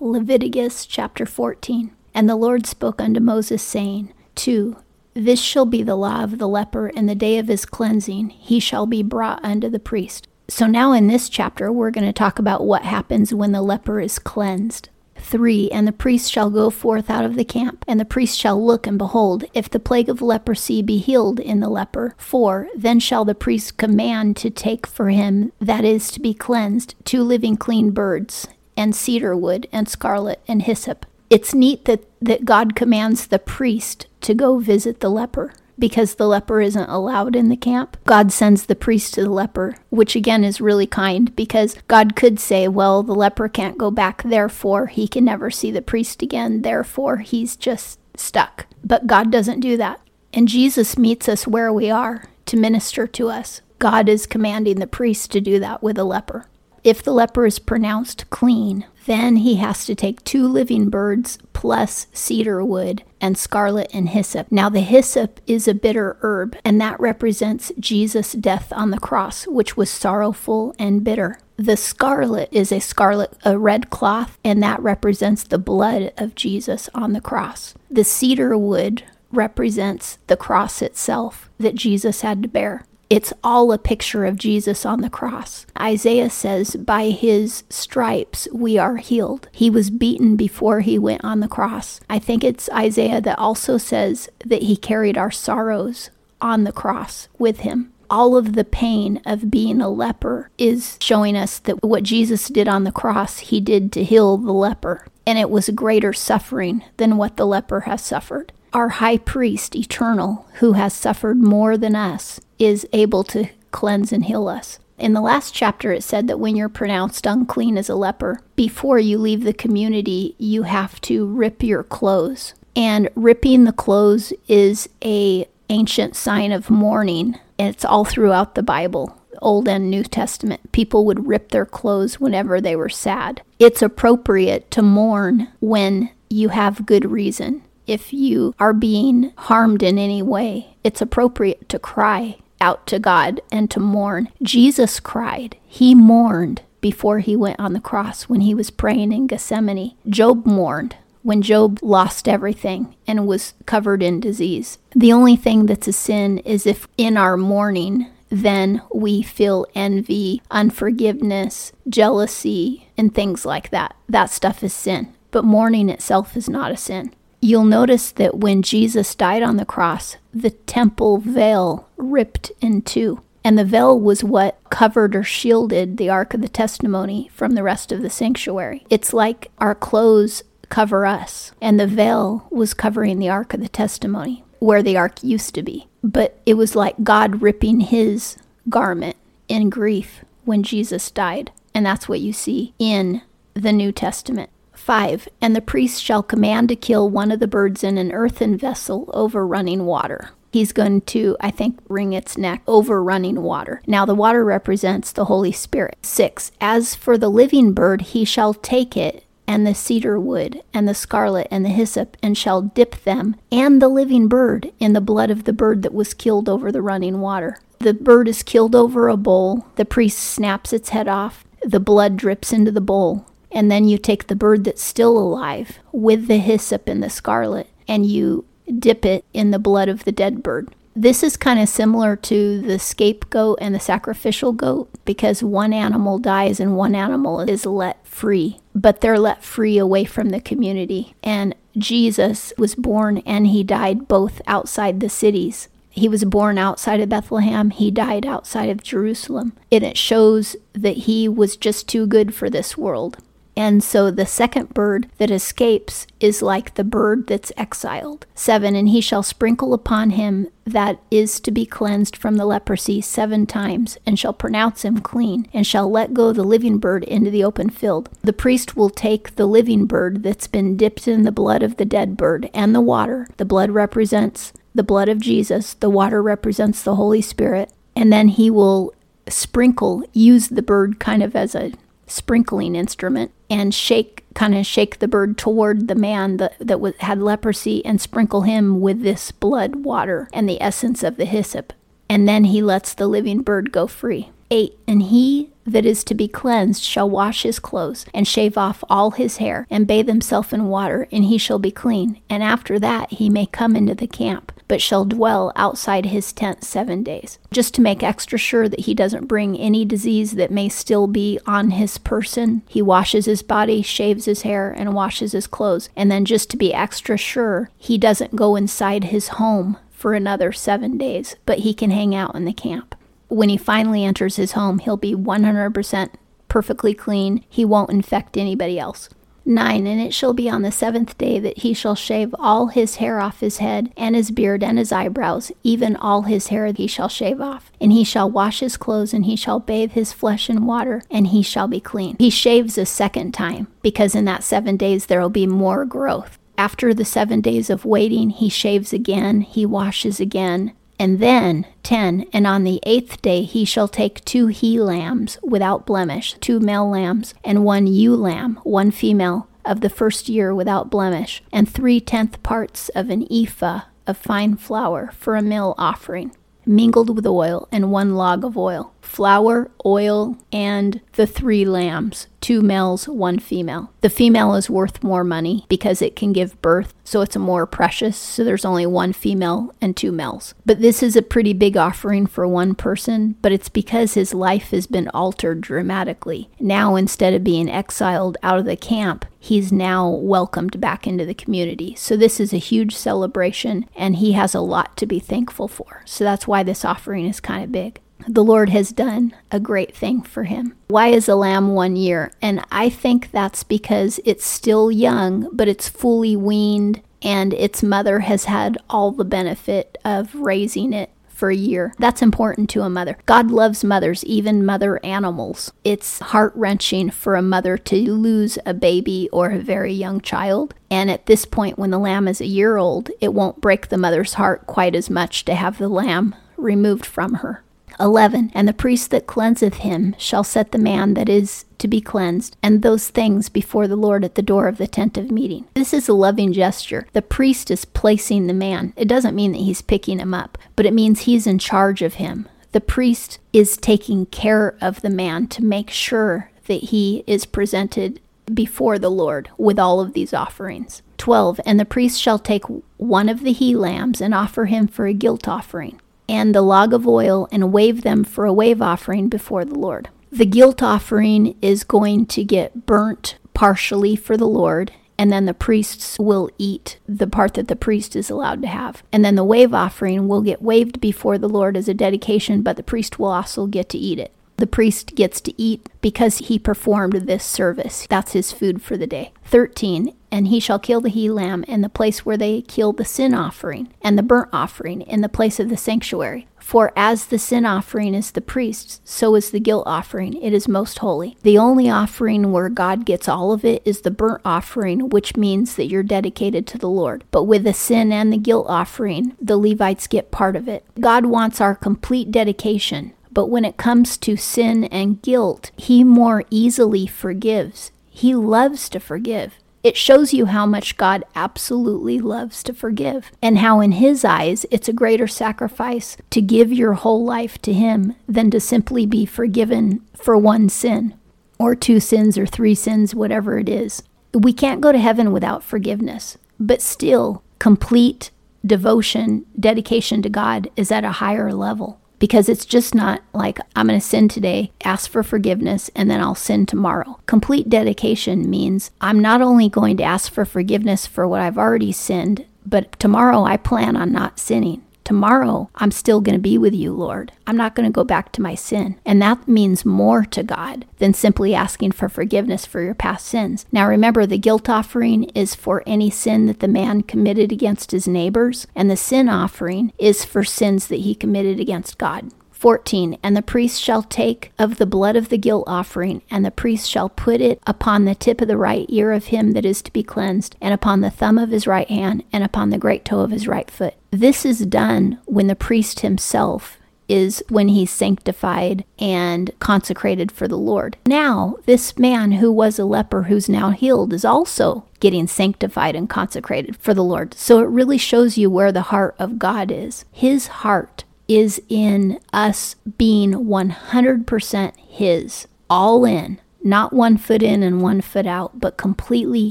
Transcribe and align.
Leviticus 0.00 0.86
chapter 0.86 1.26
14. 1.26 1.90
And 2.14 2.28
the 2.28 2.36
Lord 2.36 2.66
spoke 2.66 3.00
unto 3.00 3.20
Moses, 3.20 3.62
saying, 3.62 4.12
2. 4.36 4.76
This 5.14 5.40
shall 5.40 5.66
be 5.66 5.82
the 5.82 5.96
law 5.96 6.22
of 6.22 6.38
the 6.38 6.46
leper 6.46 6.88
in 6.88 7.06
the 7.06 7.14
day 7.14 7.38
of 7.38 7.48
his 7.48 7.64
cleansing. 7.64 8.30
He 8.30 8.60
shall 8.60 8.86
be 8.86 9.02
brought 9.02 9.44
unto 9.44 9.68
the 9.68 9.80
priest. 9.80 10.28
So 10.46 10.66
now 10.66 10.92
in 10.92 11.08
this 11.08 11.28
chapter, 11.28 11.72
we're 11.72 11.90
going 11.90 12.06
to 12.06 12.12
talk 12.12 12.38
about 12.38 12.64
what 12.64 12.82
happens 12.82 13.34
when 13.34 13.52
the 13.52 13.62
leper 13.62 14.00
is 14.00 14.18
cleansed. 14.18 14.88
3. 15.16 15.68
And 15.70 15.86
the 15.86 15.92
priest 15.92 16.30
shall 16.30 16.48
go 16.48 16.70
forth 16.70 17.10
out 17.10 17.24
of 17.24 17.34
the 17.34 17.44
camp, 17.44 17.84
and 17.88 17.98
the 17.98 18.04
priest 18.04 18.38
shall 18.38 18.64
look, 18.64 18.86
and 18.86 18.96
behold, 18.96 19.44
if 19.52 19.68
the 19.68 19.80
plague 19.80 20.08
of 20.08 20.22
leprosy 20.22 20.80
be 20.80 20.98
healed 20.98 21.40
in 21.40 21.58
the 21.58 21.68
leper. 21.68 22.14
4. 22.18 22.68
Then 22.76 23.00
shall 23.00 23.24
the 23.24 23.34
priest 23.34 23.76
command 23.76 24.36
to 24.36 24.50
take 24.50 24.86
for 24.86 25.08
him 25.10 25.52
that 25.58 25.84
is 25.84 26.12
to 26.12 26.20
be 26.20 26.34
cleansed 26.34 26.94
two 27.04 27.22
living 27.22 27.56
clean 27.56 27.90
birds, 27.90 28.46
and 28.78 28.96
cedar 28.96 29.36
wood, 29.36 29.68
and 29.72 29.88
scarlet, 29.88 30.40
and 30.48 30.62
hyssop. 30.62 31.04
It's 31.28 31.52
neat 31.52 31.84
that, 31.84 32.04
that 32.22 32.46
God 32.46 32.74
commands 32.74 33.26
the 33.26 33.38
priest 33.38 34.06
to 34.22 34.32
go 34.32 34.58
visit 34.58 35.00
the 35.00 35.10
leper 35.10 35.52
because 35.78 36.14
the 36.14 36.26
leper 36.26 36.60
isn't 36.60 36.88
allowed 36.88 37.36
in 37.36 37.48
the 37.48 37.56
camp. 37.56 37.96
God 38.04 38.32
sends 38.32 38.66
the 38.66 38.74
priest 38.74 39.14
to 39.14 39.22
the 39.22 39.30
leper, 39.30 39.76
which 39.90 40.16
again 40.16 40.44
is 40.44 40.60
really 40.60 40.86
kind 40.86 41.34
because 41.36 41.76
God 41.86 42.16
could 42.16 42.40
say, 42.40 42.66
well, 42.68 43.02
the 43.02 43.14
leper 43.14 43.48
can't 43.48 43.78
go 43.78 43.90
back, 43.90 44.22
therefore 44.22 44.86
he 44.86 45.06
can 45.06 45.24
never 45.24 45.50
see 45.50 45.70
the 45.70 45.82
priest 45.82 46.22
again, 46.22 46.62
therefore 46.62 47.18
he's 47.18 47.56
just 47.56 47.98
stuck. 48.16 48.66
But 48.82 49.06
God 49.06 49.30
doesn't 49.30 49.60
do 49.60 49.76
that. 49.76 50.00
And 50.32 50.48
Jesus 50.48 50.98
meets 50.98 51.28
us 51.28 51.46
where 51.46 51.72
we 51.72 51.90
are 51.90 52.24
to 52.46 52.56
minister 52.56 53.06
to 53.06 53.28
us. 53.28 53.60
God 53.78 54.08
is 54.08 54.26
commanding 54.26 54.80
the 54.80 54.86
priest 54.86 55.30
to 55.32 55.40
do 55.40 55.60
that 55.60 55.82
with 55.82 55.98
a 55.98 56.04
leper. 56.04 56.46
If 56.88 57.02
the 57.02 57.12
leper 57.12 57.44
is 57.44 57.58
pronounced 57.58 58.30
clean, 58.30 58.86
then 59.04 59.36
he 59.36 59.56
has 59.56 59.84
to 59.84 59.94
take 59.94 60.24
two 60.24 60.48
living 60.48 60.88
birds 60.88 61.36
plus 61.52 62.06
cedar 62.14 62.64
wood 62.64 63.02
and 63.20 63.36
scarlet 63.36 63.90
and 63.92 64.08
hyssop. 64.08 64.50
Now, 64.50 64.70
the 64.70 64.80
hyssop 64.80 65.38
is 65.46 65.68
a 65.68 65.74
bitter 65.74 66.16
herb, 66.22 66.56
and 66.64 66.80
that 66.80 66.98
represents 66.98 67.70
Jesus' 67.78 68.32
death 68.32 68.72
on 68.72 68.88
the 68.90 68.98
cross, 68.98 69.46
which 69.46 69.76
was 69.76 69.90
sorrowful 69.90 70.74
and 70.78 71.04
bitter. 71.04 71.38
The 71.58 71.76
scarlet 71.76 72.48
is 72.52 72.72
a 72.72 72.80
scarlet, 72.80 73.34
a 73.44 73.58
red 73.58 73.90
cloth, 73.90 74.38
and 74.42 74.62
that 74.62 74.80
represents 74.80 75.42
the 75.42 75.58
blood 75.58 76.14
of 76.16 76.34
Jesus 76.34 76.88
on 76.94 77.12
the 77.12 77.20
cross. 77.20 77.74
The 77.90 78.02
cedar 78.02 78.56
wood 78.56 79.02
represents 79.30 80.16
the 80.26 80.38
cross 80.38 80.80
itself 80.80 81.50
that 81.58 81.74
Jesus 81.74 82.22
had 82.22 82.42
to 82.44 82.48
bear. 82.48 82.86
It's 83.10 83.32
all 83.42 83.72
a 83.72 83.78
picture 83.78 84.26
of 84.26 84.36
Jesus 84.36 84.84
on 84.84 85.00
the 85.00 85.08
cross. 85.08 85.64
Isaiah 85.80 86.28
says, 86.28 86.76
By 86.76 87.08
his 87.08 87.64
stripes 87.70 88.46
we 88.52 88.76
are 88.76 88.96
healed. 88.96 89.48
He 89.50 89.70
was 89.70 89.88
beaten 89.88 90.36
before 90.36 90.80
he 90.80 90.98
went 90.98 91.24
on 91.24 91.40
the 91.40 91.48
cross. 91.48 92.00
I 92.10 92.18
think 92.18 92.44
it's 92.44 92.68
Isaiah 92.70 93.22
that 93.22 93.38
also 93.38 93.78
says 93.78 94.28
that 94.44 94.62
he 94.62 94.76
carried 94.76 95.16
our 95.16 95.30
sorrows 95.30 96.10
on 96.40 96.64
the 96.64 96.72
cross 96.72 97.28
with 97.38 97.60
him. 97.60 97.92
All 98.10 98.36
of 98.36 98.54
the 98.54 98.64
pain 98.64 99.22
of 99.24 99.50
being 99.50 99.80
a 99.80 99.88
leper 99.88 100.50
is 100.58 100.98
showing 101.00 101.36
us 101.36 101.58
that 101.60 101.82
what 101.82 102.02
Jesus 102.02 102.48
did 102.48 102.68
on 102.68 102.84
the 102.84 102.92
cross, 102.92 103.38
he 103.38 103.60
did 103.60 103.90
to 103.92 104.04
heal 104.04 104.36
the 104.36 104.52
leper. 104.52 105.06
And 105.26 105.38
it 105.38 105.50
was 105.50 105.68
greater 105.70 106.12
suffering 106.12 106.84
than 106.96 107.16
what 107.16 107.36
the 107.36 107.46
leper 107.46 107.80
has 107.80 108.02
suffered 108.02 108.52
our 108.72 108.88
high 108.88 109.18
priest, 109.18 109.74
eternal, 109.74 110.46
who 110.54 110.72
has 110.74 110.92
suffered 110.92 111.38
more 111.38 111.76
than 111.76 111.94
us, 111.94 112.40
is 112.58 112.86
able 112.92 113.24
to 113.24 113.48
cleanse 113.70 114.12
and 114.12 114.24
heal 114.24 114.48
us. 114.48 114.78
In 114.98 115.12
the 115.12 115.20
last 115.20 115.54
chapter, 115.54 115.92
it 115.92 116.02
said 116.02 116.26
that 116.26 116.40
when 116.40 116.56
you're 116.56 116.68
pronounced 116.68 117.24
unclean 117.24 117.78
as 117.78 117.88
a 117.88 117.94
leper, 117.94 118.40
before 118.56 118.98
you 118.98 119.16
leave 119.16 119.44
the 119.44 119.52
community, 119.52 120.34
you 120.38 120.64
have 120.64 121.00
to 121.02 121.26
rip 121.26 121.62
your 121.62 121.84
clothes. 121.84 122.54
And 122.74 123.08
ripping 123.14 123.64
the 123.64 123.72
clothes 123.72 124.32
is 124.48 124.88
a 125.04 125.46
ancient 125.68 126.16
sign 126.16 126.50
of 126.50 126.70
mourning. 126.70 127.38
And 127.58 127.68
it's 127.68 127.84
all 127.84 128.04
throughout 128.04 128.54
the 128.54 128.62
Bible. 128.62 129.20
Old 129.40 129.68
and 129.68 129.88
New 129.88 130.02
Testament, 130.02 130.72
people 130.72 131.04
would 131.06 131.28
rip 131.28 131.50
their 131.50 131.66
clothes 131.66 132.18
whenever 132.18 132.60
they 132.60 132.74
were 132.74 132.88
sad. 132.88 133.42
It's 133.60 133.82
appropriate 133.82 134.68
to 134.72 134.82
mourn 134.82 135.46
when 135.60 136.10
you 136.28 136.48
have 136.48 136.86
good 136.86 137.08
reason. 137.10 137.62
If 137.88 138.12
you 138.12 138.54
are 138.60 138.74
being 138.74 139.32
harmed 139.38 139.82
in 139.82 139.98
any 139.98 140.20
way, 140.22 140.76
it's 140.84 141.00
appropriate 141.00 141.70
to 141.70 141.78
cry 141.78 142.36
out 142.60 142.86
to 142.88 142.98
God 142.98 143.40
and 143.50 143.70
to 143.70 143.80
mourn. 143.80 144.28
Jesus 144.42 145.00
cried, 145.00 145.56
he 145.66 145.94
mourned 145.94 146.60
before 146.82 147.20
he 147.20 147.34
went 147.34 147.58
on 147.58 147.72
the 147.72 147.80
cross 147.80 148.24
when 148.24 148.42
he 148.42 148.54
was 148.54 148.70
praying 148.70 149.12
in 149.12 149.26
Gethsemane. 149.26 149.96
Job 150.06 150.44
mourned 150.44 150.96
when 151.22 151.40
Job 151.40 151.78
lost 151.82 152.28
everything 152.28 152.94
and 153.06 153.26
was 153.26 153.54
covered 153.64 154.02
in 154.02 154.20
disease. 154.20 154.76
The 154.94 155.12
only 155.12 155.34
thing 155.34 155.64
that's 155.64 155.88
a 155.88 155.92
sin 155.92 156.38
is 156.38 156.66
if 156.66 156.88
in 156.98 157.16
our 157.16 157.38
mourning, 157.38 158.06
then 158.28 158.82
we 158.94 159.22
feel 159.22 159.66
envy, 159.74 160.42
unforgiveness, 160.50 161.72
jealousy, 161.88 162.88
and 162.98 163.14
things 163.14 163.46
like 163.46 163.70
that. 163.70 163.96
That 164.08 164.26
stuff 164.26 164.62
is 164.62 164.74
sin. 164.74 165.14
But 165.30 165.44
mourning 165.44 165.88
itself 165.88 166.36
is 166.36 166.50
not 166.50 166.70
a 166.70 166.76
sin. 166.76 167.14
You'll 167.40 167.64
notice 167.64 168.10
that 168.12 168.38
when 168.38 168.62
Jesus 168.62 169.14
died 169.14 169.42
on 169.42 169.56
the 169.56 169.64
cross, 169.64 170.16
the 170.34 170.50
temple 170.50 171.18
veil 171.18 171.88
ripped 171.96 172.50
in 172.60 172.82
two. 172.82 173.22
And 173.44 173.56
the 173.56 173.64
veil 173.64 173.98
was 173.98 174.24
what 174.24 174.58
covered 174.68 175.14
or 175.14 175.22
shielded 175.22 175.96
the 175.96 176.10
Ark 176.10 176.34
of 176.34 176.42
the 176.42 176.48
Testimony 176.48 177.30
from 177.32 177.52
the 177.52 177.62
rest 177.62 177.92
of 177.92 178.02
the 178.02 178.10
sanctuary. 178.10 178.84
It's 178.90 179.12
like 179.12 179.50
our 179.58 179.74
clothes 179.74 180.42
cover 180.68 181.06
us, 181.06 181.52
and 181.62 181.78
the 181.80 181.86
veil 181.86 182.46
was 182.50 182.74
covering 182.74 183.18
the 183.18 183.30
Ark 183.30 183.54
of 183.54 183.60
the 183.60 183.68
Testimony, 183.68 184.44
where 184.58 184.82
the 184.82 184.96
Ark 184.96 185.22
used 185.22 185.54
to 185.54 185.62
be. 185.62 185.86
But 186.02 186.38
it 186.44 186.54
was 186.54 186.76
like 186.76 187.04
God 187.04 187.40
ripping 187.40 187.80
his 187.80 188.36
garment 188.68 189.16
in 189.48 189.70
grief 189.70 190.24
when 190.44 190.62
Jesus 190.62 191.10
died. 191.10 191.52
And 191.74 191.86
that's 191.86 192.08
what 192.08 192.20
you 192.20 192.32
see 192.32 192.74
in 192.78 193.22
the 193.54 193.72
New 193.72 193.92
Testament. 193.92 194.50
5. 194.88 195.28
And 195.42 195.54
the 195.54 195.60
priest 195.60 196.02
shall 196.02 196.22
command 196.22 196.70
to 196.70 196.74
kill 196.74 197.10
one 197.10 197.30
of 197.30 197.40
the 197.40 197.46
birds 197.46 197.84
in 197.84 197.98
an 197.98 198.10
earthen 198.10 198.56
vessel 198.56 199.10
over 199.12 199.46
running 199.46 199.84
water. 199.84 200.30
He's 200.50 200.72
going 200.72 201.02
to, 201.02 201.36
I 201.40 201.50
think, 201.50 201.78
wring 201.90 202.14
its 202.14 202.38
neck 202.38 202.62
over 202.66 203.02
running 203.04 203.42
water. 203.42 203.82
Now, 203.86 204.06
the 204.06 204.14
water 204.14 204.42
represents 204.42 205.12
the 205.12 205.26
Holy 205.26 205.52
Spirit. 205.52 205.98
6. 206.06 206.52
As 206.58 206.94
for 206.94 207.18
the 207.18 207.28
living 207.28 207.74
bird, 207.74 208.00
he 208.00 208.24
shall 208.24 208.54
take 208.54 208.96
it 208.96 209.24
and 209.46 209.66
the 209.66 209.74
cedar 209.74 210.18
wood, 210.18 210.62
and 210.72 210.88
the 210.88 210.94
scarlet, 210.94 211.48
and 211.50 211.66
the 211.66 211.70
hyssop, 211.70 212.16
and 212.22 212.38
shall 212.38 212.62
dip 212.62 213.02
them, 213.04 213.36
and 213.52 213.82
the 213.82 213.88
living 213.88 214.26
bird, 214.26 214.72
in 214.78 214.94
the 214.94 215.00
blood 215.02 215.30
of 215.30 215.44
the 215.44 215.52
bird 215.52 215.82
that 215.82 215.92
was 215.92 216.14
killed 216.14 216.48
over 216.48 216.72
the 216.72 216.82
running 216.82 217.20
water. 217.20 217.58
The 217.80 217.92
bird 217.92 218.26
is 218.26 218.42
killed 218.42 218.74
over 218.74 219.08
a 219.08 219.18
bowl. 219.18 219.66
The 219.76 219.84
priest 219.84 220.18
snaps 220.18 220.72
its 220.72 220.90
head 220.90 221.08
off. 221.08 221.44
The 221.62 221.80
blood 221.80 222.16
drips 222.16 222.54
into 222.54 222.70
the 222.70 222.80
bowl. 222.80 223.26
And 223.50 223.70
then 223.70 223.88
you 223.88 223.98
take 223.98 224.26
the 224.26 224.36
bird 224.36 224.64
that's 224.64 224.82
still 224.82 225.16
alive 225.16 225.78
with 225.92 226.26
the 226.26 226.38
hyssop 226.38 226.88
and 226.88 227.02
the 227.02 227.10
scarlet 227.10 227.68
and 227.88 228.04
you 228.06 228.44
dip 228.78 229.06
it 229.06 229.24
in 229.32 229.50
the 229.50 229.58
blood 229.58 229.88
of 229.88 230.04
the 230.04 230.12
dead 230.12 230.42
bird. 230.42 230.74
This 230.94 231.22
is 231.22 231.36
kind 231.36 231.60
of 231.60 231.68
similar 231.68 232.16
to 232.16 232.60
the 232.60 232.78
scapegoat 232.78 233.58
and 233.60 233.72
the 233.72 233.80
sacrificial 233.80 234.52
goat 234.52 234.90
because 235.04 235.44
one 235.44 235.72
animal 235.72 236.18
dies 236.18 236.58
and 236.58 236.76
one 236.76 236.96
animal 236.96 237.40
is 237.40 237.64
let 237.64 238.04
free, 238.04 238.58
but 238.74 239.00
they're 239.00 239.18
let 239.18 239.44
free 239.44 239.78
away 239.78 240.04
from 240.04 240.30
the 240.30 240.40
community. 240.40 241.14
And 241.22 241.54
Jesus 241.76 242.52
was 242.58 242.74
born 242.74 243.18
and 243.18 243.46
he 243.46 243.62
died 243.62 244.08
both 244.08 244.42
outside 244.48 244.98
the 244.98 245.08
cities. 245.08 245.68
He 245.88 246.08
was 246.08 246.24
born 246.24 246.58
outside 246.58 247.00
of 247.00 247.08
Bethlehem. 247.08 247.70
He 247.70 247.92
died 247.92 248.26
outside 248.26 248.68
of 248.68 248.82
Jerusalem. 248.82 249.52
And 249.70 249.84
it 249.84 249.96
shows 249.96 250.56
that 250.72 250.96
he 250.96 251.28
was 251.28 251.56
just 251.56 251.88
too 251.88 252.06
good 252.06 252.34
for 252.34 252.50
this 252.50 252.76
world. 252.76 253.18
And 253.58 253.82
so 253.82 254.12
the 254.12 254.24
second 254.24 254.72
bird 254.72 255.08
that 255.18 255.32
escapes 255.32 256.06
is 256.20 256.42
like 256.42 256.74
the 256.74 256.84
bird 256.84 257.26
that's 257.26 257.50
exiled. 257.56 258.24
Seven, 258.32 258.76
and 258.76 258.88
he 258.88 259.00
shall 259.00 259.24
sprinkle 259.24 259.74
upon 259.74 260.10
him 260.10 260.46
that 260.64 261.00
is 261.10 261.40
to 261.40 261.50
be 261.50 261.66
cleansed 261.66 262.16
from 262.16 262.36
the 262.36 262.46
leprosy 262.46 263.00
seven 263.00 263.46
times, 263.46 263.98
and 264.06 264.16
shall 264.16 264.32
pronounce 264.32 264.84
him 264.84 265.00
clean, 265.00 265.48
and 265.52 265.66
shall 265.66 265.90
let 265.90 266.14
go 266.14 266.32
the 266.32 266.44
living 266.44 266.78
bird 266.78 267.02
into 267.02 267.32
the 267.32 267.42
open 267.42 267.68
field. 267.68 268.08
The 268.22 268.32
priest 268.32 268.76
will 268.76 268.90
take 268.90 269.34
the 269.34 269.46
living 269.46 269.86
bird 269.86 270.22
that's 270.22 270.46
been 270.46 270.76
dipped 270.76 271.08
in 271.08 271.24
the 271.24 271.32
blood 271.32 271.64
of 271.64 271.78
the 271.78 271.84
dead 271.84 272.16
bird 272.16 272.48
and 272.54 272.72
the 272.72 272.80
water. 272.80 273.26
The 273.38 273.44
blood 273.44 273.72
represents 273.72 274.52
the 274.72 274.84
blood 274.84 275.08
of 275.08 275.18
Jesus, 275.18 275.74
the 275.74 275.90
water 275.90 276.22
represents 276.22 276.84
the 276.84 276.94
Holy 276.94 277.22
Spirit, 277.22 277.72
and 277.96 278.12
then 278.12 278.28
he 278.28 278.50
will 278.52 278.94
sprinkle, 279.28 280.04
use 280.12 280.46
the 280.46 280.62
bird 280.62 281.00
kind 281.00 281.24
of 281.24 281.34
as 281.34 281.56
a 281.56 281.72
sprinkling 282.08 282.74
instrument 282.74 283.32
and 283.50 283.74
shake 283.74 284.24
kind 284.34 284.54
of 284.54 284.64
shake 284.64 284.98
the 284.98 285.08
bird 285.08 285.36
toward 285.36 285.88
the 285.88 285.94
man 285.94 286.36
that, 286.36 286.54
that 286.60 286.80
was, 286.80 286.94
had 286.98 287.20
leprosy 287.20 287.84
and 287.84 288.00
sprinkle 288.00 288.42
him 288.42 288.80
with 288.80 289.02
this 289.02 289.32
blood 289.32 289.76
water 289.76 290.28
and 290.32 290.48
the 290.48 290.62
essence 290.62 291.02
of 291.02 291.16
the 291.16 291.24
hyssop. 291.24 291.72
And 292.08 292.28
then 292.28 292.44
he 292.44 292.62
lets 292.62 292.94
the 292.94 293.08
living 293.08 293.42
bird 293.42 293.72
go 293.72 293.86
free. 293.86 294.30
8 294.50 294.78
and 294.86 295.02
he 295.04 295.50
that 295.66 295.84
is 295.84 296.02
to 296.04 296.14
be 296.14 296.28
cleansed 296.28 296.82
shall 296.82 297.08
wash 297.08 297.42
his 297.42 297.58
clothes, 297.58 298.06
and 298.14 298.26
shave 298.26 298.56
off 298.56 298.82
all 298.88 299.10
his 299.10 299.36
hair, 299.36 299.66
and 299.68 299.86
bathe 299.86 300.08
himself 300.08 300.52
in 300.52 300.68
water, 300.68 301.06
and 301.12 301.24
he 301.24 301.36
shall 301.36 301.58
be 301.58 301.70
clean. 301.70 302.20
And 302.30 302.42
after 302.42 302.78
that 302.78 303.12
he 303.12 303.28
may 303.28 303.44
come 303.44 303.76
into 303.76 303.94
the 303.94 304.06
camp, 304.06 304.52
but 304.68 304.82
shall 304.82 305.04
dwell 305.04 305.50
outside 305.56 306.06
his 306.06 306.32
tent 306.32 306.62
seven 306.62 307.02
days. 307.02 307.38
Just 307.50 307.74
to 307.74 307.80
make 307.80 308.02
extra 308.02 308.38
sure 308.38 308.68
that 308.68 308.80
he 308.80 308.94
doesn't 308.94 309.26
bring 309.26 309.56
any 309.58 309.84
disease 309.84 310.32
that 310.32 310.50
may 310.50 310.68
still 310.68 311.06
be 311.06 311.40
on 311.46 311.70
his 311.70 311.98
person, 311.98 312.62
he 312.68 312.82
washes 312.82 313.24
his 313.24 313.42
body, 313.42 313.82
shaves 313.82 314.26
his 314.26 314.42
hair, 314.42 314.70
and 314.70 314.94
washes 314.94 315.32
his 315.32 315.46
clothes. 315.46 315.88
And 315.96 316.10
then 316.10 316.24
just 316.24 316.50
to 316.50 316.56
be 316.56 316.72
extra 316.72 317.16
sure, 317.16 317.70
he 317.76 317.98
doesn't 317.98 318.36
go 318.36 318.54
inside 318.54 319.04
his 319.04 319.28
home 319.28 319.78
for 319.90 320.14
another 320.14 320.52
seven 320.52 320.96
days, 320.96 321.34
but 321.46 321.60
he 321.60 321.74
can 321.74 321.90
hang 321.90 322.14
out 322.14 322.34
in 322.34 322.44
the 322.44 322.52
camp. 322.52 322.94
When 323.28 323.48
he 323.48 323.56
finally 323.56 324.04
enters 324.04 324.36
his 324.36 324.52
home, 324.52 324.78
he'll 324.78 324.96
be 324.96 325.14
100% 325.14 326.10
perfectly 326.48 326.94
clean. 326.94 327.44
He 327.48 327.64
won't 327.64 327.90
infect 327.90 328.36
anybody 328.36 328.78
else. 328.78 329.08
9. 329.48 329.86
And 329.86 330.00
it 330.00 330.14
shall 330.14 330.32
be 330.32 330.48
on 330.48 330.62
the 330.62 330.70
seventh 330.70 331.18
day 331.18 331.40
that 331.40 331.58
he 331.58 331.74
shall 331.74 331.94
shave 331.94 332.34
all 332.38 332.66
his 332.68 332.96
hair 332.96 333.18
off 333.18 333.40
his 333.40 333.58
head, 333.58 333.92
and 333.96 334.14
his 334.14 334.30
beard, 334.30 334.62
and 334.62 334.78
his 334.78 334.92
eyebrows, 334.92 335.50
even 335.64 335.96
all 335.96 336.22
his 336.22 336.48
hair 336.48 336.66
he 336.66 336.86
shall 336.86 337.08
shave 337.08 337.40
off. 337.40 337.72
And 337.80 337.92
he 337.92 338.04
shall 338.04 338.30
wash 338.30 338.60
his 338.60 338.76
clothes, 338.76 339.12
and 339.12 339.24
he 339.24 339.34
shall 339.34 339.58
bathe 339.58 339.92
his 339.92 340.12
flesh 340.12 340.50
in 340.50 340.66
water, 340.66 341.02
and 341.10 341.28
he 341.28 341.42
shall 341.42 341.66
be 341.66 341.80
clean. 341.80 342.16
He 342.18 342.30
shaves 342.30 342.76
a 342.76 342.86
second 342.86 343.32
time, 343.32 343.68
because 343.82 344.14
in 344.14 344.26
that 344.26 344.44
seven 344.44 344.76
days 344.76 345.06
there 345.06 345.20
will 345.20 345.30
be 345.30 345.46
more 345.46 345.84
growth. 345.84 346.38
After 346.58 346.92
the 346.92 347.04
seven 347.04 347.40
days 347.40 347.70
of 347.70 347.84
waiting, 347.84 348.30
he 348.30 348.48
shaves 348.48 348.92
again, 348.92 349.42
he 349.42 349.64
washes 349.64 350.18
again, 350.18 350.72
and 350.98 351.20
then, 351.20 351.66
10, 351.84 352.26
and 352.32 352.46
on 352.46 352.64
the 352.64 352.80
eighth 352.82 353.22
day 353.22 353.42
he 353.42 353.64
shall 353.64 353.88
take 353.88 354.24
two 354.24 354.48
he 354.48 354.80
lambs 354.80 355.38
without 355.42 355.86
blemish, 355.86 356.34
two 356.40 356.58
male 356.58 356.88
lambs, 356.88 357.34
and 357.44 357.64
one 357.64 357.86
ewe 357.86 358.16
lamb, 358.16 358.58
one 358.64 358.90
female, 358.90 359.48
of 359.64 359.80
the 359.80 359.90
first 359.90 360.28
year 360.28 360.54
without 360.54 360.90
blemish, 360.90 361.42
and 361.52 361.68
three 361.68 362.00
tenth 362.00 362.42
parts 362.42 362.88
of 362.90 363.10
an 363.10 363.26
ephah 363.30 363.82
of 364.06 364.16
fine 364.16 364.56
flour 364.56 365.12
for 365.12 365.36
a 365.36 365.42
meal 365.42 365.74
offering, 365.78 366.34
mingled 366.66 367.14
with 367.14 367.26
oil, 367.26 367.68
and 367.70 367.92
one 367.92 368.14
log 368.14 368.44
of 368.44 368.56
oil. 368.56 368.92
Flour, 369.08 369.70
oil, 369.84 370.36
and 370.52 371.00
the 371.14 371.26
three 371.26 371.64
lambs, 371.64 372.28
two 372.40 372.60
males, 372.60 373.08
one 373.08 373.38
female. 373.38 373.90
The 374.02 374.10
female 374.10 374.54
is 374.54 374.70
worth 374.70 375.02
more 375.02 375.24
money 375.24 375.64
because 375.68 376.00
it 376.02 376.14
can 376.14 376.32
give 376.32 376.60
birth, 376.62 376.94
so 377.02 377.22
it's 377.22 377.36
more 377.36 377.66
precious. 377.66 378.16
So 378.16 378.44
there's 378.44 378.66
only 378.66 378.86
one 378.86 379.12
female 379.12 379.74
and 379.80 379.96
two 379.96 380.12
males. 380.12 380.54
But 380.64 380.80
this 380.80 381.02
is 381.02 381.16
a 381.16 381.22
pretty 381.22 381.52
big 381.52 381.76
offering 381.76 382.26
for 382.26 382.46
one 382.46 382.74
person, 382.74 383.34
but 383.42 383.50
it's 383.50 383.70
because 383.70 384.14
his 384.14 384.34
life 384.34 384.70
has 384.70 384.86
been 384.86 385.08
altered 385.08 385.62
dramatically. 385.62 386.50
Now, 386.60 386.94
instead 386.94 387.34
of 387.34 387.42
being 387.42 387.68
exiled 387.68 388.36
out 388.42 388.58
of 388.58 388.66
the 388.66 388.76
camp, 388.76 389.24
he's 389.40 389.72
now 389.72 390.08
welcomed 390.08 390.80
back 390.80 391.06
into 391.06 391.24
the 391.24 391.34
community. 391.34 391.94
So 391.96 392.16
this 392.16 392.38
is 392.38 392.52
a 392.52 392.58
huge 392.58 392.94
celebration, 392.94 393.86
and 393.96 394.16
he 394.16 394.32
has 394.32 394.54
a 394.54 394.60
lot 394.60 394.96
to 394.98 395.06
be 395.06 395.18
thankful 395.18 395.66
for. 395.66 396.02
So 396.04 396.22
that's 396.22 396.46
why 396.46 396.62
this 396.62 396.84
offering 396.84 397.26
is 397.26 397.40
kind 397.40 397.64
of 397.64 397.72
big 397.72 398.00
the 398.26 398.44
Lord 398.44 398.68
has 398.70 398.92
done 398.92 399.34
a 399.50 399.60
great 399.60 399.94
thing 399.94 400.22
for 400.22 400.44
him. 400.44 400.74
Why 400.88 401.08
is 401.08 401.28
a 401.28 401.34
lamb 401.34 401.74
one 401.74 401.96
year? 401.96 402.32
And 402.42 402.64
I 402.70 402.88
think 402.90 403.30
that's 403.30 403.62
because 403.62 404.20
it's 404.24 404.46
still 404.46 404.90
young, 404.90 405.48
but 405.52 405.68
it's 405.68 405.88
fully 405.88 406.36
weaned, 406.36 407.02
and 407.22 407.54
its 407.54 407.82
mother 407.82 408.20
has 408.20 408.44
had 408.44 408.78
all 408.88 409.12
the 409.12 409.24
benefit 409.24 409.98
of 410.04 410.34
raising 410.34 410.92
it 410.92 411.10
for 411.28 411.50
a 411.50 411.56
year. 411.56 411.94
That's 411.98 412.20
important 412.20 412.68
to 412.70 412.82
a 412.82 412.90
mother. 412.90 413.16
God 413.24 413.50
loves 413.50 413.84
mothers, 413.84 414.24
even 414.24 414.66
mother 414.66 414.98
animals. 415.04 415.72
It's 415.84 416.18
heart 416.18 416.52
wrenching 416.56 417.10
for 417.10 417.36
a 417.36 417.42
mother 417.42 417.78
to 417.78 418.12
lose 418.12 418.58
a 418.66 418.74
baby 418.74 419.28
or 419.32 419.50
a 419.50 419.60
very 419.60 419.92
young 419.92 420.20
child. 420.20 420.74
And 420.90 421.10
at 421.10 421.26
this 421.26 421.44
point, 421.44 421.78
when 421.78 421.90
the 421.90 421.98
lamb 421.98 422.26
is 422.26 422.40
a 422.40 422.46
year 422.46 422.76
old, 422.76 423.10
it 423.20 423.32
won't 423.32 423.60
break 423.60 423.88
the 423.88 423.98
mother's 423.98 424.34
heart 424.34 424.66
quite 424.66 424.96
as 424.96 425.08
much 425.08 425.44
to 425.44 425.54
have 425.54 425.78
the 425.78 425.88
lamb 425.88 426.34
removed 426.56 427.06
from 427.06 427.34
her. 427.34 427.62
11. 428.00 428.52
And 428.54 428.68
the 428.68 428.72
priest 428.72 429.10
that 429.10 429.26
cleanseth 429.26 429.74
him 429.74 430.14
shall 430.18 430.44
set 430.44 430.72
the 430.72 430.78
man 430.78 431.14
that 431.14 431.28
is 431.28 431.64
to 431.78 431.88
be 431.88 432.00
cleansed, 432.00 432.56
and 432.62 432.82
those 432.82 433.08
things 433.08 433.48
before 433.48 433.86
the 433.86 433.96
Lord 433.96 434.24
at 434.24 434.34
the 434.34 434.42
door 434.42 434.68
of 434.68 434.78
the 434.78 434.86
tent 434.86 435.16
of 435.16 435.30
meeting. 435.30 435.66
This 435.74 435.94
is 435.94 436.08
a 436.08 436.12
loving 436.12 436.52
gesture. 436.52 437.06
The 437.12 437.22
priest 437.22 437.70
is 437.70 437.84
placing 437.84 438.46
the 438.46 438.54
man. 438.54 438.92
It 438.96 439.08
doesn't 439.08 439.36
mean 439.36 439.52
that 439.52 439.58
he's 439.58 439.82
picking 439.82 440.18
him 440.18 440.34
up, 440.34 440.58
but 440.76 440.86
it 440.86 440.94
means 440.94 441.20
he's 441.20 441.46
in 441.46 441.58
charge 441.58 442.02
of 442.02 442.14
him. 442.14 442.48
The 442.72 442.80
priest 442.80 443.38
is 443.52 443.76
taking 443.76 444.26
care 444.26 444.76
of 444.80 445.00
the 445.00 445.10
man 445.10 445.46
to 445.48 445.64
make 445.64 445.90
sure 445.90 446.50
that 446.66 446.84
he 446.84 447.24
is 447.26 447.46
presented 447.46 448.20
before 448.52 448.98
the 448.98 449.10
Lord 449.10 449.50
with 449.56 449.78
all 449.78 450.00
of 450.00 450.12
these 450.12 450.34
offerings. 450.34 451.02
12. 451.18 451.60
And 451.64 451.78
the 451.78 451.84
priest 451.84 452.20
shall 452.20 452.38
take 452.38 452.64
one 452.96 453.28
of 453.28 453.42
the 453.42 453.52
he 453.52 453.74
lambs 453.74 454.20
and 454.20 454.34
offer 454.34 454.66
him 454.66 454.86
for 454.86 455.06
a 455.06 455.14
guilt 455.14 455.48
offering 455.48 456.00
and 456.28 456.54
the 456.54 456.62
log 456.62 456.92
of 456.92 457.06
oil 457.06 457.48
and 457.50 457.72
wave 457.72 458.02
them 458.02 458.24
for 458.24 458.44
a 458.44 458.52
wave 458.52 458.82
offering 458.82 459.28
before 459.28 459.64
the 459.64 459.78
Lord. 459.78 460.08
The 460.30 460.46
guilt 460.46 460.82
offering 460.82 461.56
is 461.62 461.84
going 461.84 462.26
to 462.26 462.44
get 462.44 462.86
burnt 462.86 463.36
partially 463.54 464.14
for 464.14 464.36
the 464.36 464.46
Lord, 464.46 464.92
and 465.16 465.32
then 465.32 465.46
the 465.46 465.54
priests 465.54 466.18
will 466.18 466.50
eat 466.58 466.98
the 467.08 467.26
part 467.26 467.54
that 467.54 467.68
the 467.68 467.74
priest 467.74 468.14
is 468.14 468.30
allowed 468.30 468.62
to 468.62 468.68
have. 468.68 469.02
And 469.10 469.24
then 469.24 469.34
the 469.34 469.42
wave 469.42 469.72
offering 469.72 470.28
will 470.28 470.42
get 470.42 470.62
waved 470.62 471.00
before 471.00 471.38
the 471.38 471.48
Lord 471.48 471.76
as 471.76 471.88
a 471.88 471.94
dedication, 471.94 472.62
but 472.62 472.76
the 472.76 472.82
priest 472.82 473.18
will 473.18 473.32
also 473.32 473.66
get 473.66 473.88
to 473.88 473.98
eat 473.98 474.18
it. 474.18 474.32
The 474.58 474.66
priest 474.66 475.14
gets 475.14 475.40
to 475.42 475.60
eat 475.60 475.88
because 476.00 476.38
he 476.38 476.58
performed 476.58 477.12
this 477.12 477.44
service. 477.44 478.06
That's 478.10 478.32
his 478.32 478.52
food 478.52 478.82
for 478.82 478.96
the 478.96 479.06
day. 479.06 479.32
13. 479.44 480.14
And 480.30 480.48
he 480.48 480.60
shall 480.60 480.80
kill 480.80 481.00
the 481.00 481.08
he 481.08 481.30
lamb 481.30 481.64
in 481.64 481.80
the 481.80 481.88
place 481.88 482.26
where 482.26 482.36
they 482.36 482.62
kill 482.62 482.92
the 482.92 483.04
sin 483.04 483.34
offering 483.34 483.88
and 484.02 484.18
the 484.18 484.22
burnt 484.22 484.50
offering 484.52 485.00
in 485.02 485.22
the 485.22 485.28
place 485.28 485.58
of 485.58 485.70
the 485.70 485.76
sanctuary. 485.76 486.48
For 486.58 486.92
as 486.96 487.26
the 487.26 487.38
sin 487.38 487.64
offering 487.64 488.14
is 488.14 488.32
the 488.32 488.42
priest's, 488.42 489.00
so 489.02 489.36
is 489.36 489.50
the 489.50 489.60
guilt 489.60 489.84
offering. 489.86 490.34
It 490.34 490.52
is 490.52 490.68
most 490.68 490.98
holy. 490.98 491.38
The 491.42 491.56
only 491.56 491.88
offering 491.88 492.52
where 492.52 492.68
God 492.68 493.06
gets 493.06 493.26
all 493.26 493.52
of 493.52 493.64
it 493.64 493.80
is 493.86 494.02
the 494.02 494.10
burnt 494.10 494.42
offering, 494.44 495.08
which 495.08 495.34
means 495.34 495.76
that 495.76 495.86
you're 495.86 496.02
dedicated 496.02 496.66
to 496.66 496.78
the 496.78 496.90
Lord. 496.90 497.24
But 497.30 497.44
with 497.44 497.64
the 497.64 497.72
sin 497.72 498.12
and 498.12 498.30
the 498.30 498.36
guilt 498.36 498.66
offering, 498.68 499.34
the 499.40 499.56
Levites 499.56 500.06
get 500.06 500.30
part 500.30 500.56
of 500.56 500.68
it. 500.68 500.84
God 501.00 501.24
wants 501.24 501.58
our 501.58 501.74
complete 501.74 502.30
dedication. 502.30 503.14
But 503.38 503.50
when 503.50 503.64
it 503.64 503.76
comes 503.76 504.16
to 504.16 504.36
sin 504.36 504.86
and 504.86 505.22
guilt, 505.22 505.70
he 505.76 506.02
more 506.02 506.42
easily 506.50 507.06
forgives. 507.06 507.92
He 508.10 508.34
loves 508.34 508.88
to 508.88 508.98
forgive. 508.98 509.54
It 509.84 509.96
shows 509.96 510.34
you 510.34 510.46
how 510.46 510.66
much 510.66 510.96
God 510.96 511.22
absolutely 511.36 512.18
loves 512.18 512.64
to 512.64 512.74
forgive, 512.74 513.30
and 513.40 513.58
how, 513.58 513.78
in 513.78 513.92
His 513.92 514.24
eyes, 514.24 514.66
it's 514.72 514.88
a 514.88 514.92
greater 514.92 515.28
sacrifice 515.28 516.16
to 516.30 516.42
give 516.42 516.72
your 516.72 516.94
whole 516.94 517.24
life 517.24 517.62
to 517.62 517.72
Him 517.72 518.16
than 518.26 518.50
to 518.50 518.58
simply 518.58 519.06
be 519.06 519.24
forgiven 519.24 520.04
for 520.16 520.36
one 520.36 520.68
sin, 520.68 521.14
or 521.60 521.76
two 521.76 522.00
sins, 522.00 522.36
or 522.36 522.44
three 522.44 522.74
sins, 522.74 523.14
whatever 523.14 523.56
it 523.56 523.68
is. 523.68 524.02
We 524.34 524.52
can't 524.52 524.80
go 524.80 524.90
to 524.90 524.98
heaven 524.98 525.30
without 525.30 525.62
forgiveness, 525.62 526.38
but 526.58 526.82
still, 526.82 527.44
complete 527.60 528.32
devotion, 528.66 529.46
dedication 529.60 530.22
to 530.22 530.28
God 530.28 530.68
is 530.74 530.90
at 530.90 531.04
a 531.04 531.12
higher 531.22 531.52
level 531.52 532.00
because 532.18 532.48
it's 532.48 532.64
just 532.64 532.94
not 532.94 533.22
like 533.32 533.58
I'm 533.76 533.86
going 533.86 533.98
to 534.00 534.04
sin 534.04 534.28
today, 534.28 534.72
ask 534.84 535.10
for 535.10 535.22
forgiveness, 535.22 535.90
and 535.94 536.10
then 536.10 536.20
I'll 536.20 536.34
sin 536.34 536.66
tomorrow. 536.66 537.20
Complete 537.26 537.68
dedication 537.68 538.48
means 538.50 538.90
I'm 539.00 539.20
not 539.20 539.42
only 539.42 539.68
going 539.68 539.96
to 539.98 540.02
ask 540.02 540.32
for 540.32 540.44
forgiveness 540.44 541.06
for 541.06 541.26
what 541.26 541.40
I've 541.40 541.58
already 541.58 541.92
sinned, 541.92 542.44
but 542.66 542.98
tomorrow 542.98 543.44
I 543.44 543.56
plan 543.56 543.96
on 543.96 544.12
not 544.12 544.38
sinning. 544.38 544.82
Tomorrow, 545.08 545.70
I'm 545.74 545.90
still 545.90 546.20
going 546.20 546.34
to 546.34 546.38
be 546.38 546.58
with 546.58 546.74
you, 546.74 546.92
Lord. 546.92 547.32
I'm 547.46 547.56
not 547.56 547.74
going 547.74 547.88
to 547.88 547.90
go 547.90 548.04
back 548.04 548.30
to 548.32 548.42
my 548.42 548.54
sin. 548.54 549.00
And 549.06 549.22
that 549.22 549.48
means 549.48 549.86
more 549.86 550.22
to 550.26 550.42
God 550.42 550.84
than 550.98 551.14
simply 551.14 551.54
asking 551.54 551.92
for 551.92 552.10
forgiveness 552.10 552.66
for 552.66 552.82
your 552.82 552.92
past 552.92 553.24
sins. 553.24 553.64
Now, 553.72 553.88
remember, 553.88 554.26
the 554.26 554.36
guilt 554.36 554.68
offering 554.68 555.24
is 555.30 555.54
for 555.54 555.82
any 555.86 556.10
sin 556.10 556.44
that 556.44 556.60
the 556.60 556.68
man 556.68 557.04
committed 557.04 557.52
against 557.52 557.92
his 557.92 558.06
neighbors, 558.06 558.66
and 558.76 558.90
the 558.90 558.98
sin 558.98 559.30
offering 559.30 559.94
is 559.96 560.26
for 560.26 560.44
sins 560.44 560.88
that 560.88 561.00
he 561.00 561.14
committed 561.14 561.58
against 561.58 561.96
God. 561.96 562.30
14 562.50 563.16
And 563.22 563.34
the 563.34 563.40
priest 563.40 563.80
shall 563.80 564.02
take 564.02 564.52
of 564.58 564.76
the 564.76 564.84
blood 564.84 565.16
of 565.16 565.30
the 565.30 565.38
guilt 565.38 565.64
offering, 565.66 566.20
and 566.30 566.44
the 566.44 566.50
priest 566.50 566.86
shall 566.86 567.08
put 567.08 567.40
it 567.40 567.62
upon 567.66 568.04
the 568.04 568.14
tip 568.14 568.42
of 568.42 568.48
the 568.48 568.58
right 568.58 568.84
ear 568.90 569.12
of 569.12 569.28
him 569.28 569.52
that 569.52 569.64
is 569.64 569.80
to 569.80 569.90
be 569.90 570.02
cleansed, 570.02 570.54
and 570.60 570.74
upon 570.74 571.00
the 571.00 571.08
thumb 571.08 571.38
of 571.38 571.48
his 571.48 571.66
right 571.66 571.88
hand, 571.88 572.24
and 572.30 572.44
upon 572.44 572.68
the 572.68 572.76
great 572.76 573.06
toe 573.06 573.20
of 573.20 573.30
his 573.30 573.48
right 573.48 573.70
foot. 573.70 573.94
This 574.10 574.44
is 574.44 574.60
done 574.60 575.18
when 575.26 575.46
the 575.46 575.54
priest 575.54 576.00
himself 576.00 576.78
is 577.08 577.42
when 577.48 577.68
he's 577.68 577.90
sanctified 577.90 578.84
and 578.98 579.50
consecrated 579.60 580.30
for 580.30 580.46
the 580.46 580.58
Lord. 580.58 580.96
Now, 581.06 581.56
this 581.64 581.98
man 581.98 582.32
who 582.32 582.52
was 582.52 582.78
a 582.78 582.84
leper 582.84 583.24
who's 583.24 583.48
now 583.48 583.70
healed 583.70 584.12
is 584.12 584.24
also 584.24 584.84
getting 585.00 585.26
sanctified 585.26 585.96
and 585.96 586.08
consecrated 586.08 586.76
for 586.76 586.92
the 586.92 587.04
Lord. 587.04 587.34
So 587.34 587.60
it 587.60 587.68
really 587.68 587.98
shows 587.98 588.36
you 588.36 588.50
where 588.50 588.72
the 588.72 588.82
heart 588.82 589.14
of 589.18 589.38
God 589.38 589.70
is. 589.70 590.04
His 590.12 590.48
heart 590.48 591.04
is 591.26 591.62
in 591.68 592.20
us 592.32 592.76
being 592.96 593.32
100% 593.32 594.76
His. 594.76 595.46
all 595.70 596.04
in 596.06 596.40
not 596.62 596.92
one 596.92 597.16
foot 597.16 597.42
in 597.42 597.62
and 597.62 597.82
one 597.82 598.00
foot 598.00 598.26
out, 598.26 598.60
but 598.60 598.76
completely 598.76 599.50